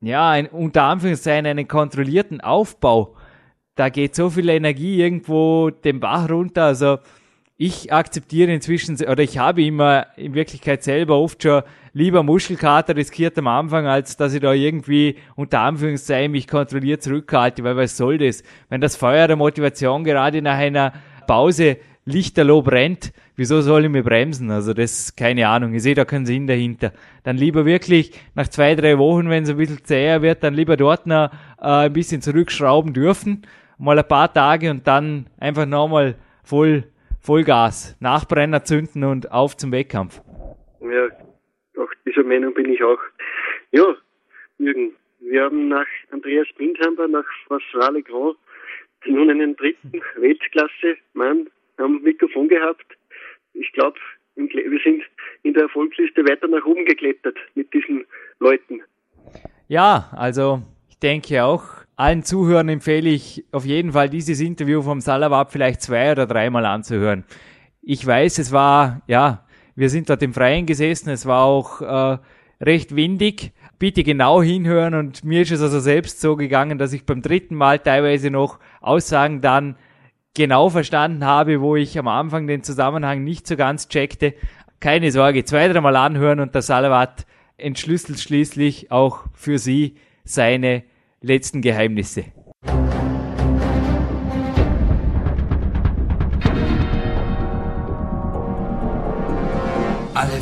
[0.00, 3.14] ja, ein, unter Anführungszeichen einen kontrollierten Aufbau.
[3.76, 6.64] Da geht so viel Energie irgendwo den Bach runter.
[6.64, 6.98] Also
[7.56, 11.62] ich akzeptiere inzwischen, oder ich habe immer in Wirklichkeit selber oft schon
[11.92, 17.62] lieber Muschelkater riskiert am Anfang, als dass ich da irgendwie unter Anführungszeichen mich kontrolliert zurückhalte,
[17.62, 18.42] weil was soll das?
[18.68, 20.92] Wenn das Feuer der Motivation gerade nach einer
[21.28, 21.76] Pause
[22.10, 24.50] lichterloh brennt, wieso soll ich mir bremsen?
[24.50, 26.92] Also das, keine Ahnung, ich sehe da keinen Sinn dahinter.
[27.24, 30.76] Dann lieber wirklich nach zwei, drei Wochen, wenn es ein bisschen zäher wird, dann lieber
[30.76, 31.30] dort noch
[31.60, 33.46] äh, ein bisschen zurückschrauben dürfen,
[33.78, 36.84] mal ein paar Tage und dann einfach nochmal voll
[37.22, 40.22] Vollgas, Nachbrenner zünden und auf zum Wettkampf.
[40.80, 41.08] Ja,
[41.76, 42.98] auch dieser Meinung bin ich auch.
[43.72, 43.94] Ja,
[44.58, 48.36] Jürgen, wir haben nach Andreas Bindhammer, nach François Legrand,
[49.06, 51.48] nun einen dritten Weltklasse-Mann
[51.80, 52.86] am Mikrofon gehabt.
[53.54, 53.98] Ich glaube,
[54.36, 55.02] wir sind
[55.42, 58.04] in der Erfolgsliste weiter nach oben geklettert mit diesen
[58.38, 58.82] Leuten.
[59.68, 61.64] Ja, also ich denke auch,
[61.96, 66.64] allen Zuhörern empfehle ich auf jeden Fall dieses Interview vom Salawab vielleicht zwei oder dreimal
[66.66, 67.24] anzuhören.
[67.82, 72.18] Ich weiß, es war, ja, wir sind dort im Freien gesessen, es war auch äh,
[72.60, 73.52] recht windig.
[73.78, 77.54] Bitte genau hinhören und mir ist es also selbst so gegangen, dass ich beim dritten
[77.54, 79.76] Mal teilweise noch Aussagen dann
[80.34, 84.34] genau verstanden habe, wo ich am Anfang den Zusammenhang nicht so ganz checkte.
[84.80, 87.26] Keine Sorge, zwei, dreimal anhören und der Salawat
[87.56, 90.84] entschlüsselt schließlich auch für Sie seine
[91.20, 92.24] letzten Geheimnisse.